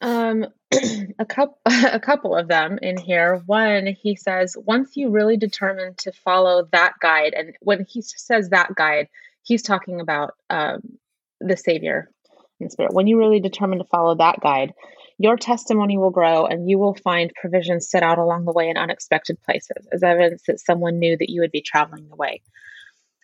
Um, 0.00 0.46
a 1.18 1.24
couple, 1.24 1.58
a 1.64 2.00
couple 2.00 2.36
of 2.36 2.48
them 2.48 2.78
in 2.82 2.96
here. 2.96 3.40
One, 3.46 3.86
he 3.86 4.16
says, 4.16 4.56
once 4.58 4.96
you 4.96 5.10
really 5.10 5.36
determine 5.36 5.94
to 5.98 6.12
follow 6.12 6.68
that 6.72 6.94
guide, 7.00 7.34
and 7.34 7.54
when 7.60 7.86
he 7.88 8.02
says 8.02 8.50
that 8.50 8.74
guide, 8.74 9.08
he's 9.44 9.62
talking 9.62 10.00
about 10.00 10.34
um, 10.50 10.98
the 11.40 11.56
Savior 11.56 12.10
in 12.58 12.68
spirit. 12.68 12.92
When 12.92 13.06
you 13.06 13.16
really 13.16 13.40
determine 13.40 13.78
to 13.78 13.84
follow 13.84 14.16
that 14.16 14.40
guide, 14.40 14.74
your 15.18 15.36
testimony 15.36 15.98
will 15.98 16.10
grow 16.10 16.46
and 16.46 16.68
you 16.68 16.78
will 16.78 16.94
find 16.94 17.32
provisions 17.40 17.88
set 17.88 18.02
out 18.02 18.18
along 18.18 18.44
the 18.44 18.52
way 18.52 18.68
in 18.68 18.76
unexpected 18.76 19.40
places 19.42 19.86
as 19.92 20.02
evidence 20.02 20.42
that 20.48 20.60
someone 20.60 20.98
knew 20.98 21.16
that 21.16 21.30
you 21.30 21.40
would 21.40 21.52
be 21.52 21.60
traveling 21.60 22.08
the 22.08 22.16
way. 22.16 22.42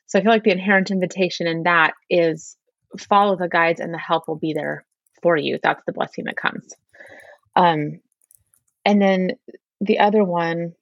So 0.07 0.19
I 0.19 0.23
feel 0.23 0.31
like 0.31 0.45
the 0.45 0.53
inherent 0.53 0.91
invitation 0.91 1.47
in 1.47 1.65
that 1.65 1.95
is 2.09 2.57
follow 2.99 3.37
the 3.37 3.49
guides 3.49 3.81
and 3.81 3.93
the 3.93 3.99
help 3.99 4.29
will 4.29 4.37
be 4.37 4.53
there 4.53 4.85
for 5.23 5.37
you. 5.37 5.59
That's 5.63 5.83
the 5.87 5.93
blessing 5.93 6.25
that 6.25 6.37
comes. 6.37 6.75
Um, 7.57 8.01
and 8.85 9.01
then 9.01 9.33
the 9.81 10.01
other 10.01 10.23
one, 10.25 10.75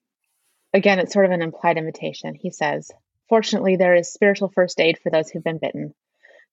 again, 0.72 0.98
it's 0.98 1.12
sort 1.12 1.26
of 1.26 1.32
an 1.32 1.42
implied 1.42 1.78
invitation. 1.78 2.34
He 2.34 2.50
says, 2.50 2.90
Fortunately, 3.28 3.76
there 3.76 3.94
is 3.94 4.12
spiritual 4.12 4.52
first 4.54 4.78
aid 4.78 4.98
for 5.02 5.10
those 5.10 5.30
who've 5.30 5.42
been 5.42 5.58
bitten. 5.58 5.94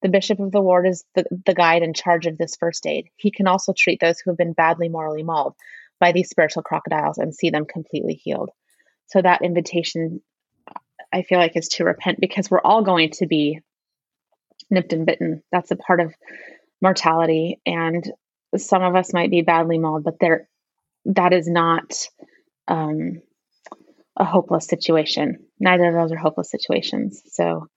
The 0.02 0.10
bishop 0.10 0.39
of 0.39 0.52
the 0.52 0.62
ward 0.62 0.88
is 0.88 1.04
the, 1.13 1.26
the 1.45 1.54
guide 1.54 1.84
in 1.84 1.93
charge 1.93 2.26
of 2.26 2.38
this 2.38 2.56
first 2.56 2.88
aid. 2.88 3.10
He 3.17 3.32
can 3.32 3.48
also 3.48 3.74
treat 3.74 4.00
those 4.00 4.19
who 4.19 4.32
have 4.32 4.38
been 4.38 4.54
badly 4.54 4.88
morally 4.88 5.24
mauled 5.24 5.56
by 6.00 6.13
these 6.13 6.30
spiritual 6.30 6.63
crocodiles 6.63 7.17
and 7.17 7.36
see 7.36 7.50
them 7.50 7.65
completely 7.65 8.13
healed. 8.13 8.50
So 9.08 9.22
that 9.22 9.41
invitation, 9.41 10.22
I 11.12 11.24
feel 11.24 11.38
like, 11.38 11.58
is 11.58 11.67
to 11.69 11.84
repent 11.84 12.22
because 12.22 12.50
we're 12.50 12.62
all 12.62 12.84
going 12.84 13.10
to 13.15 13.28
be 13.28 13.60
nipped 14.70 14.94
and 14.94 15.06
bitten. 15.06 15.44
That's 15.52 15.72
a 15.72 15.76
part 15.76 16.00
of 16.00 16.14
mortality, 16.82 17.60
and 17.66 18.04
some 18.58 18.84
of 18.84 18.96
us 18.96 19.14
might 19.14 19.32
be 19.32 19.42
badly 19.42 19.78
mauled, 19.78 20.04
but 20.04 20.20
there, 20.20 20.50
that 21.06 21.34
is 21.34 21.48
not 21.48 21.94
um, 22.68 23.22
a 24.18 24.26
hopeless 24.26 24.66
situation. 24.66 25.46
Neither 25.60 25.88
of 25.88 25.94
those 25.94 26.12
are 26.12 26.18
hopeless 26.18 26.52
situations. 26.52 27.22
So 27.28 27.68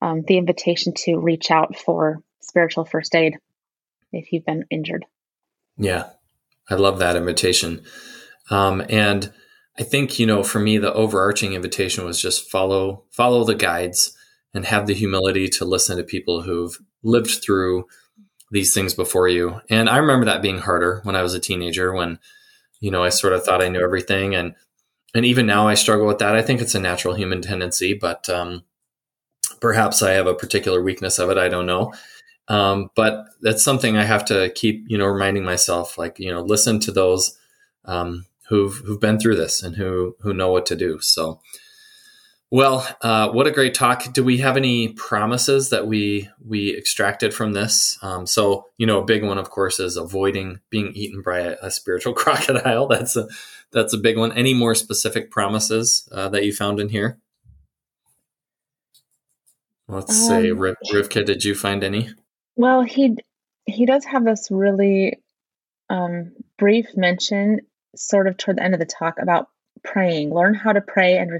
um, 0.00 0.22
the 0.26 0.38
invitation 0.38 0.94
to 1.04 1.16
reach 1.16 1.50
out 1.50 1.76
for 1.76 2.22
spiritual 2.40 2.84
first 2.84 3.14
aid 3.14 3.36
if 4.12 4.32
you've 4.32 4.44
been 4.44 4.64
injured. 4.70 5.04
Yeah, 5.76 6.10
I 6.68 6.74
love 6.74 6.98
that 6.98 7.16
invitation. 7.16 7.84
Um, 8.50 8.84
and 8.88 9.32
I 9.78 9.84
think 9.84 10.18
you 10.18 10.26
know, 10.26 10.42
for 10.42 10.58
me, 10.58 10.78
the 10.78 10.92
overarching 10.92 11.54
invitation 11.54 12.04
was 12.04 12.20
just 12.20 12.50
follow 12.50 13.04
follow 13.10 13.44
the 13.44 13.54
guides 13.54 14.16
and 14.54 14.66
have 14.66 14.86
the 14.86 14.94
humility 14.94 15.48
to 15.48 15.64
listen 15.64 15.96
to 15.96 16.04
people 16.04 16.42
who've 16.42 16.78
lived 17.02 17.42
through 17.42 17.86
these 18.50 18.74
things 18.74 18.94
before 18.94 19.28
you. 19.28 19.60
And 19.70 19.88
I 19.88 19.96
remember 19.96 20.26
that 20.26 20.42
being 20.42 20.58
harder 20.58 21.00
when 21.04 21.16
I 21.16 21.22
was 21.22 21.34
a 21.34 21.40
teenager, 21.40 21.92
when 21.92 22.18
you 22.80 22.90
know 22.90 23.02
I 23.02 23.08
sort 23.08 23.32
of 23.32 23.44
thought 23.44 23.62
I 23.62 23.68
knew 23.68 23.80
everything, 23.80 24.34
and 24.34 24.54
and 25.14 25.24
even 25.24 25.46
now 25.46 25.68
I 25.68 25.74
struggle 25.74 26.06
with 26.06 26.18
that. 26.18 26.36
I 26.36 26.42
think 26.42 26.60
it's 26.60 26.74
a 26.74 26.80
natural 26.80 27.14
human 27.14 27.42
tendency, 27.42 27.94
but 27.94 28.28
um, 28.28 28.64
perhaps 29.60 30.02
I 30.02 30.12
have 30.12 30.26
a 30.26 30.34
particular 30.34 30.82
weakness 30.82 31.18
of 31.18 31.30
it. 31.30 31.38
I 31.38 31.48
don't 31.48 31.66
know. 31.66 31.92
Um, 32.48 32.90
but 32.94 33.26
that's 33.40 33.62
something 33.62 33.96
I 33.96 34.04
have 34.04 34.24
to 34.26 34.50
keep, 34.54 34.84
you 34.88 34.98
know, 34.98 35.06
reminding 35.06 35.44
myself, 35.44 35.96
like, 35.96 36.18
you 36.18 36.30
know, 36.30 36.42
listen 36.42 36.80
to 36.80 36.92
those 36.92 37.38
um, 37.84 38.26
who've 38.48 38.76
who've 38.78 39.00
been 39.00 39.18
through 39.18 39.36
this 39.36 39.62
and 39.62 39.76
who 39.76 40.16
who 40.20 40.34
know 40.34 40.50
what 40.50 40.66
to 40.66 40.76
do. 40.76 41.00
So, 41.00 41.40
Well, 42.52 42.86
uh, 43.00 43.30
what 43.30 43.46
a 43.46 43.50
great 43.50 43.72
talk. 43.72 44.12
Do 44.12 44.22
we 44.22 44.36
have 44.38 44.58
any 44.58 44.88
promises 44.88 45.70
that 45.70 45.86
we 45.86 46.28
we 46.46 46.76
extracted 46.76 47.32
from 47.32 47.54
this? 47.54 47.98
Um, 48.02 48.26
so, 48.26 48.66
you 48.76 48.86
know, 48.86 49.00
a 49.00 49.04
big 49.06 49.24
one, 49.24 49.38
of 49.38 49.48
course, 49.48 49.80
is 49.80 49.96
avoiding 49.96 50.60
being 50.68 50.92
eaten 50.92 51.22
by 51.22 51.38
a, 51.38 51.56
a 51.62 51.70
spiritual 51.70 52.12
crocodile. 52.22 52.88
That's 52.88 53.16
a 53.16 53.26
that's 53.70 53.94
a 53.94 53.98
big 53.98 54.18
one. 54.18 54.32
Any 54.32 54.52
more 54.52 54.74
specific 54.74 55.30
promises 55.30 56.06
uh, 56.12 56.28
that 56.28 56.44
you 56.44 56.52
found 56.52 56.78
in 56.78 56.90
here? 56.90 57.18
Let's 59.88 60.10
um, 60.10 60.28
say, 60.28 60.52
Riv- 60.52 60.76
Rivka, 60.92 61.24
did 61.24 61.44
you 61.44 61.54
find 61.54 61.82
any? 61.82 62.10
Well, 62.54 62.82
he 62.82 63.16
he 63.64 63.86
does 63.86 64.04
have 64.04 64.26
this 64.26 64.48
really 64.50 65.22
um, 65.88 66.32
brief 66.58 66.88
mention, 66.94 67.60
sort 67.96 68.26
of 68.26 68.36
toward 68.36 68.58
the 68.58 68.62
end 68.62 68.74
of 68.74 68.80
the 68.80 68.84
talk, 68.84 69.14
about 69.18 69.48
praying. 69.82 70.34
Learn 70.34 70.52
how 70.52 70.72
to 70.72 70.82
pray 70.82 71.16
and 71.16 71.30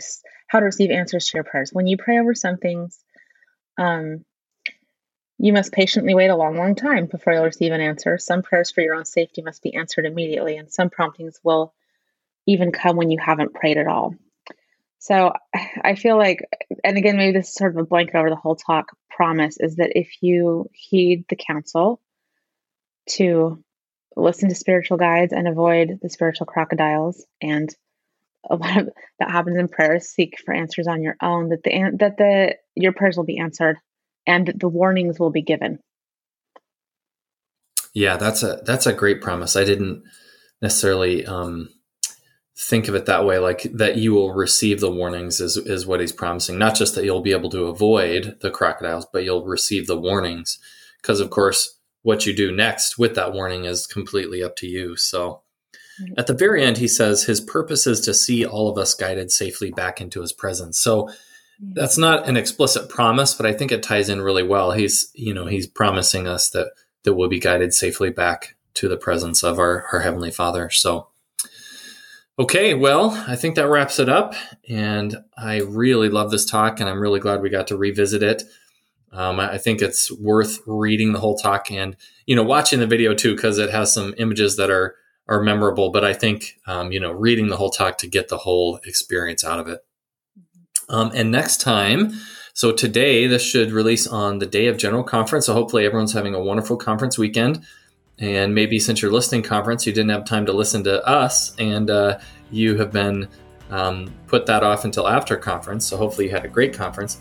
how 0.53 0.59
to 0.59 0.67
receive 0.67 0.91
answers 0.91 1.25
to 1.25 1.39
your 1.39 1.45
prayers. 1.45 1.71
When 1.73 1.87
you 1.87 1.97
pray 1.97 2.19
over 2.19 2.35
some 2.35 2.59
things, 2.59 3.03
um, 3.79 4.23
you 5.39 5.55
must 5.55 5.73
patiently 5.73 6.15
wait 6.15 6.29
a 6.29 6.37
long, 6.37 6.59
long 6.59 6.75
time 6.75 7.07
before 7.07 7.33
you'll 7.33 7.45
receive 7.45 7.73
an 7.73 7.81
answer. 7.81 8.19
Some 8.19 8.43
prayers 8.43 8.71
for 8.71 8.83
your 8.83 8.95
own 8.95 9.07
safety 9.07 9.41
must 9.41 9.63
be 9.63 9.75
answered 9.75 10.05
immediately, 10.05 10.59
and 10.59 10.71
some 10.71 10.91
promptings 10.91 11.41
will 11.43 11.73
even 12.47 12.71
come 12.71 12.97
when 12.97 13.11
you 13.11 13.19
haven't 13.19 13.55
prayed 13.55 13.79
at 13.79 13.87
all. 13.87 14.15
So 14.99 15.33
I 15.83 15.95
feel 15.95 16.19
like, 16.19 16.47
and 16.85 16.99
again, 16.99 17.17
maybe 17.17 17.39
this 17.39 17.49
is 17.49 17.55
sort 17.55 17.73
of 17.73 17.79
a 17.79 17.87
blanket 17.87 18.17
over 18.17 18.29
the 18.29 18.37
whole 18.37 18.57
talk 18.57 18.95
promise 19.09 19.57
is 19.59 19.77
that 19.77 19.99
if 19.99 20.11
you 20.21 20.69
heed 20.75 21.25
the 21.31 21.37
counsel 21.37 21.99
to 23.13 23.65
listen 24.17 24.51
to 24.51 24.55
spiritual 24.55 24.99
guides 24.99 25.33
and 25.33 25.49
avoid 25.49 25.99
the 26.03 26.11
spiritual 26.11 26.45
crocodiles 26.45 27.25
and 27.41 27.75
a 28.49 28.57
lot 28.57 28.79
of 28.79 28.89
that 29.19 29.31
happens 29.31 29.59
in 29.59 29.69
prayer. 29.69 30.01
Seek 30.01 30.35
for 30.45 30.55
answers 30.55 30.87
on 30.87 31.03
your 31.03 31.17
own. 31.23 31.49
That 31.49 31.63
the 31.63 31.97
that 31.99 32.17
the 32.17 32.57
your 32.75 32.93
prayers 32.93 33.17
will 33.17 33.25
be 33.25 33.39
answered, 33.39 33.77
and 34.27 34.53
the 34.59 34.69
warnings 34.69 35.19
will 35.19 35.31
be 35.31 35.43
given. 35.43 35.79
Yeah, 37.95 38.17
that's 38.17 38.43
a 38.43 38.63
that's 38.65 38.87
a 38.87 38.93
great 38.93 39.21
promise. 39.21 39.57
I 39.57 39.65
didn't 39.65 40.03
necessarily 40.61 41.27
um, 41.27 41.69
think 42.57 42.89
of 42.89 42.95
it 42.95 43.07
that 43.07 43.27
way. 43.27 43.39
Like 43.39 43.63
that, 43.75 43.97
you 43.97 44.13
will 44.15 44.33
receive 44.33 44.81
the 44.81 44.91
warnings 44.91 45.41
is 45.41 45.57
is 45.57 45.87
what 45.87 46.01
he's 46.01 46.13
promising. 46.13 46.59
Not 46.59 46.75
just 46.75 46.95
that 46.95 47.05
you'll 47.05 47.21
be 47.21 47.33
able 47.33 47.51
to 47.51 47.67
avoid 47.67 48.39
the 48.41 48.51
crocodiles, 48.51 49.07
but 49.13 49.25
you'll 49.25 49.45
receive 49.45 49.87
the 49.87 49.99
warnings. 49.99 50.59
Because 51.01 51.21
of 51.21 51.31
course, 51.31 51.79
what 52.03 52.27
you 52.27 52.35
do 52.35 52.51
next 52.51 52.99
with 52.99 53.15
that 53.15 53.33
warning 53.33 53.65
is 53.65 53.87
completely 53.87 54.43
up 54.43 54.57
to 54.57 54.67
you. 54.67 54.97
So 54.97 55.43
at 56.17 56.27
the 56.27 56.35
very 56.35 56.65
end, 56.65 56.79
he 56.79 56.89
says 56.89 57.25
his 57.25 57.41
purpose 57.41 57.87
is 57.87 58.01
to 58.03 58.15
see 58.15 58.45
all 58.45 58.69
of 58.69 58.79
us 58.79 58.95
guided 58.95 59.31
safely 59.31 59.71
back 59.71 60.01
into 60.01 60.21
his 60.21 60.33
presence. 60.33 60.79
So 60.79 61.11
that's 61.61 61.99
not 61.99 62.29
an 62.29 62.37
explicit 62.37 62.89
promise, 62.89 63.35
but 63.35 63.47
I 63.47 63.53
think 63.53 63.71
it 63.71 63.83
ties 63.83 64.09
in 64.09 64.21
really 64.21 64.43
well. 64.43 64.73
He's, 64.73 65.11
you 65.15 65.33
know, 65.33 65.47
he's 65.47 65.67
promising 65.67 66.27
us 66.27 66.51
that 66.51 66.73
that 67.05 67.15
we'll 67.15 67.29
be 67.29 67.41
guided 67.41 67.75
safely 67.75 68.11
back 68.11 68.55
to 68.75 68.89
the 68.89 68.97
presence 68.97 69.43
of 69.43 69.59
our, 69.59 69.87
our 69.93 70.01
Heavenly 70.01 70.31
Father. 70.31 70.71
So, 70.71 71.09
okay, 72.39 72.75
well, 72.75 73.11
I 73.27 73.35
think 73.35 73.57
that 73.57 73.69
wraps 73.69 73.99
it 73.99 74.09
up. 74.09 74.35
And 74.69 75.17
I 75.37 75.63
really 75.63 76.09
love 76.09 76.31
this 76.31 76.47
talk, 76.47 76.79
and 76.79 76.89
I'm 76.89 77.01
really 77.01 77.19
glad 77.19 77.43
we 77.43 77.51
got 77.51 77.67
to 77.69 77.77
revisit 77.77 78.23
it. 78.23 78.45
Um, 79.13 79.41
I 79.41 79.59
think 79.59 79.83
it's 79.83 80.11
worth 80.13 80.61
reading 80.65 81.13
the 81.13 81.19
whole 81.19 81.37
talk 81.37 81.71
and, 81.71 81.97
you 82.25 82.37
know, 82.37 82.45
watching 82.45 82.79
the 82.79 82.87
video 82.87 83.15
too, 83.15 83.35
because 83.35 83.59
it 83.59 83.71
has 83.71 83.93
some 83.93 84.15
images 84.17 84.57
that 84.57 84.71
are 84.71 84.95
are 85.29 85.43
memorable. 85.43 85.91
But 85.91 86.05
I 86.05 86.13
think 86.13 86.59
um, 86.67 86.93
you 86.93 87.01
know 87.01 87.13
reading 87.13 87.49
the 87.49 87.57
whole 87.57 87.71
talk 87.71 87.99
to 87.99 88.07
get 88.07 88.29
the 88.29 88.39
whole 88.39 88.81
experience 88.85 89.45
out 89.45 89.61
of 89.61 89.69
it. 89.69 89.85
Um, 90.89 91.11
and 91.15 91.31
next 91.31 91.61
time, 91.61 92.13
so 92.55 92.73
today 92.73 93.27
this 93.27 93.43
should 93.43 93.73
release 93.73 94.07
on 94.07 94.39
the 94.39 94.47
day 94.47 94.67
of 94.67 94.77
General 94.77 95.05
Conference. 95.05 95.47
So 95.47 95.55
hopefully 95.55 95.87
everyone's 95.87 96.13
having 96.13 96.35
a 96.35 96.43
wonderful 96.43 96.77
conference 96.77 97.17
weekend. 97.17 97.65
And 98.19 98.55
maybe 98.55 98.79
since 98.79 99.01
you're 99.01 99.11
listening 99.11 99.43
conference, 99.43 99.87
you 99.87 99.93
didn't 99.93 100.11
have 100.11 100.25
time 100.25 100.47
to 100.47 100.53
listen 100.53 100.85
to 100.85 101.05
us, 101.07 101.57
and 101.59 101.91
uh, 101.91 102.19
you 102.51 102.77
have 102.77 102.93
been 102.93 103.27
um, 103.71 104.13
put 104.27 104.47
that 104.47 104.63
off 104.63 104.85
until 104.85 105.09
after 105.09 105.37
conference. 105.37 105.87
So 105.87 105.97
hopefully 105.97 106.27
you 106.27 106.33
had 106.33 106.45
a 106.45 106.49
great 106.49 106.75
conference. 106.75 107.19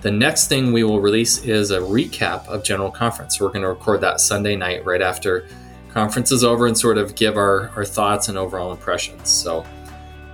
The 0.00 0.10
next 0.10 0.48
thing 0.48 0.72
we 0.72 0.82
will 0.82 1.00
release 1.00 1.44
is 1.44 1.70
a 1.70 1.78
recap 1.78 2.48
of 2.48 2.64
General 2.64 2.90
Conference. 2.90 3.40
We're 3.40 3.48
going 3.48 3.62
to 3.62 3.68
record 3.68 4.00
that 4.00 4.20
Sunday 4.20 4.56
night 4.56 4.84
right 4.84 5.02
after 5.02 5.46
conference 5.92 6.32
is 6.32 6.42
over 6.42 6.66
and 6.66 6.76
sort 6.76 6.98
of 6.98 7.14
give 7.14 7.36
our, 7.36 7.70
our 7.76 7.84
thoughts 7.84 8.28
and 8.28 8.38
overall 8.38 8.72
impressions. 8.72 9.28
So, 9.28 9.64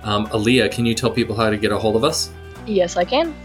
um, 0.03 0.27
Aaliyah, 0.27 0.71
can 0.71 0.85
you 0.85 0.95
tell 0.95 1.11
people 1.11 1.35
how 1.35 1.49
to 1.49 1.57
get 1.57 1.71
a 1.71 1.77
hold 1.77 1.95
of 1.95 2.03
us? 2.03 2.31
Yes, 2.65 2.97
I 2.97 3.05
can. 3.05 3.35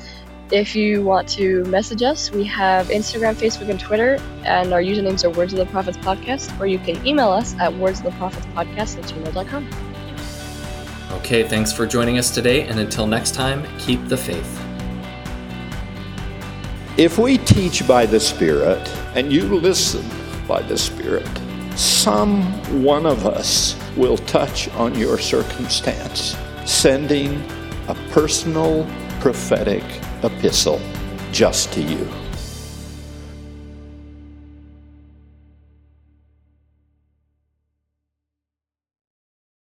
If 0.51 0.77
you 0.77 1.03
want 1.03 1.29
to 1.31 1.65
message 1.65 2.03
us, 2.03 2.31
we 2.31 2.45
have 2.45 2.89
Instagram, 2.89 3.35
Facebook, 3.35 3.71
and 3.71 3.81
Twitter, 3.81 4.21
and 4.45 4.73
our 4.73 4.81
usernames 4.81 5.25
are 5.25 5.31
Words 5.31 5.53
of 5.53 5.59
the 5.59 5.67
Prophets 5.67 5.97
Podcast, 5.99 6.61
or 6.61 6.67
you 6.67 6.79
can 6.79 7.05
email 7.07 7.31
us 7.31 7.55
at 7.59 7.75
words 7.75 8.01
of 8.01 8.05
the 8.05 8.13
prophets 8.13 8.47
podcast 8.47 8.99
at 8.99 9.05
gmail.com. 9.05 9.69
Okay, 11.19 11.43
thanks 11.43 11.73
for 11.73 11.87
joining 11.87 12.19
us 12.19 12.31
today, 12.31 12.63
and 12.63 12.79
until 12.79 13.07
next 13.07 13.35
time, 13.35 13.67
keep 13.79 14.07
the 14.07 14.17
faith. 14.17 14.61
If 16.97 17.19
we 17.19 17.39
teach 17.39 17.89
by 17.89 18.07
the 18.07 18.21
Spirit 18.21 18.87
and 19.17 19.33
you 19.33 19.43
listen 19.45 20.09
by 20.47 20.63
the 20.63 20.77
Spirit, 20.77 21.27
some 21.77 22.43
one 22.83 23.07
of 23.07 23.27
us 23.27 23.77
will 23.97 24.17
touch 24.19 24.69
on 24.71 24.95
your 24.95 25.19
circumstance, 25.19 26.37
sending 26.65 27.43
a 27.89 27.95
personal 28.11 28.87
prophetic 29.21 29.83
epistle 30.23 30.81
just 31.33 31.73
to 31.73 31.83
you. 31.83 32.24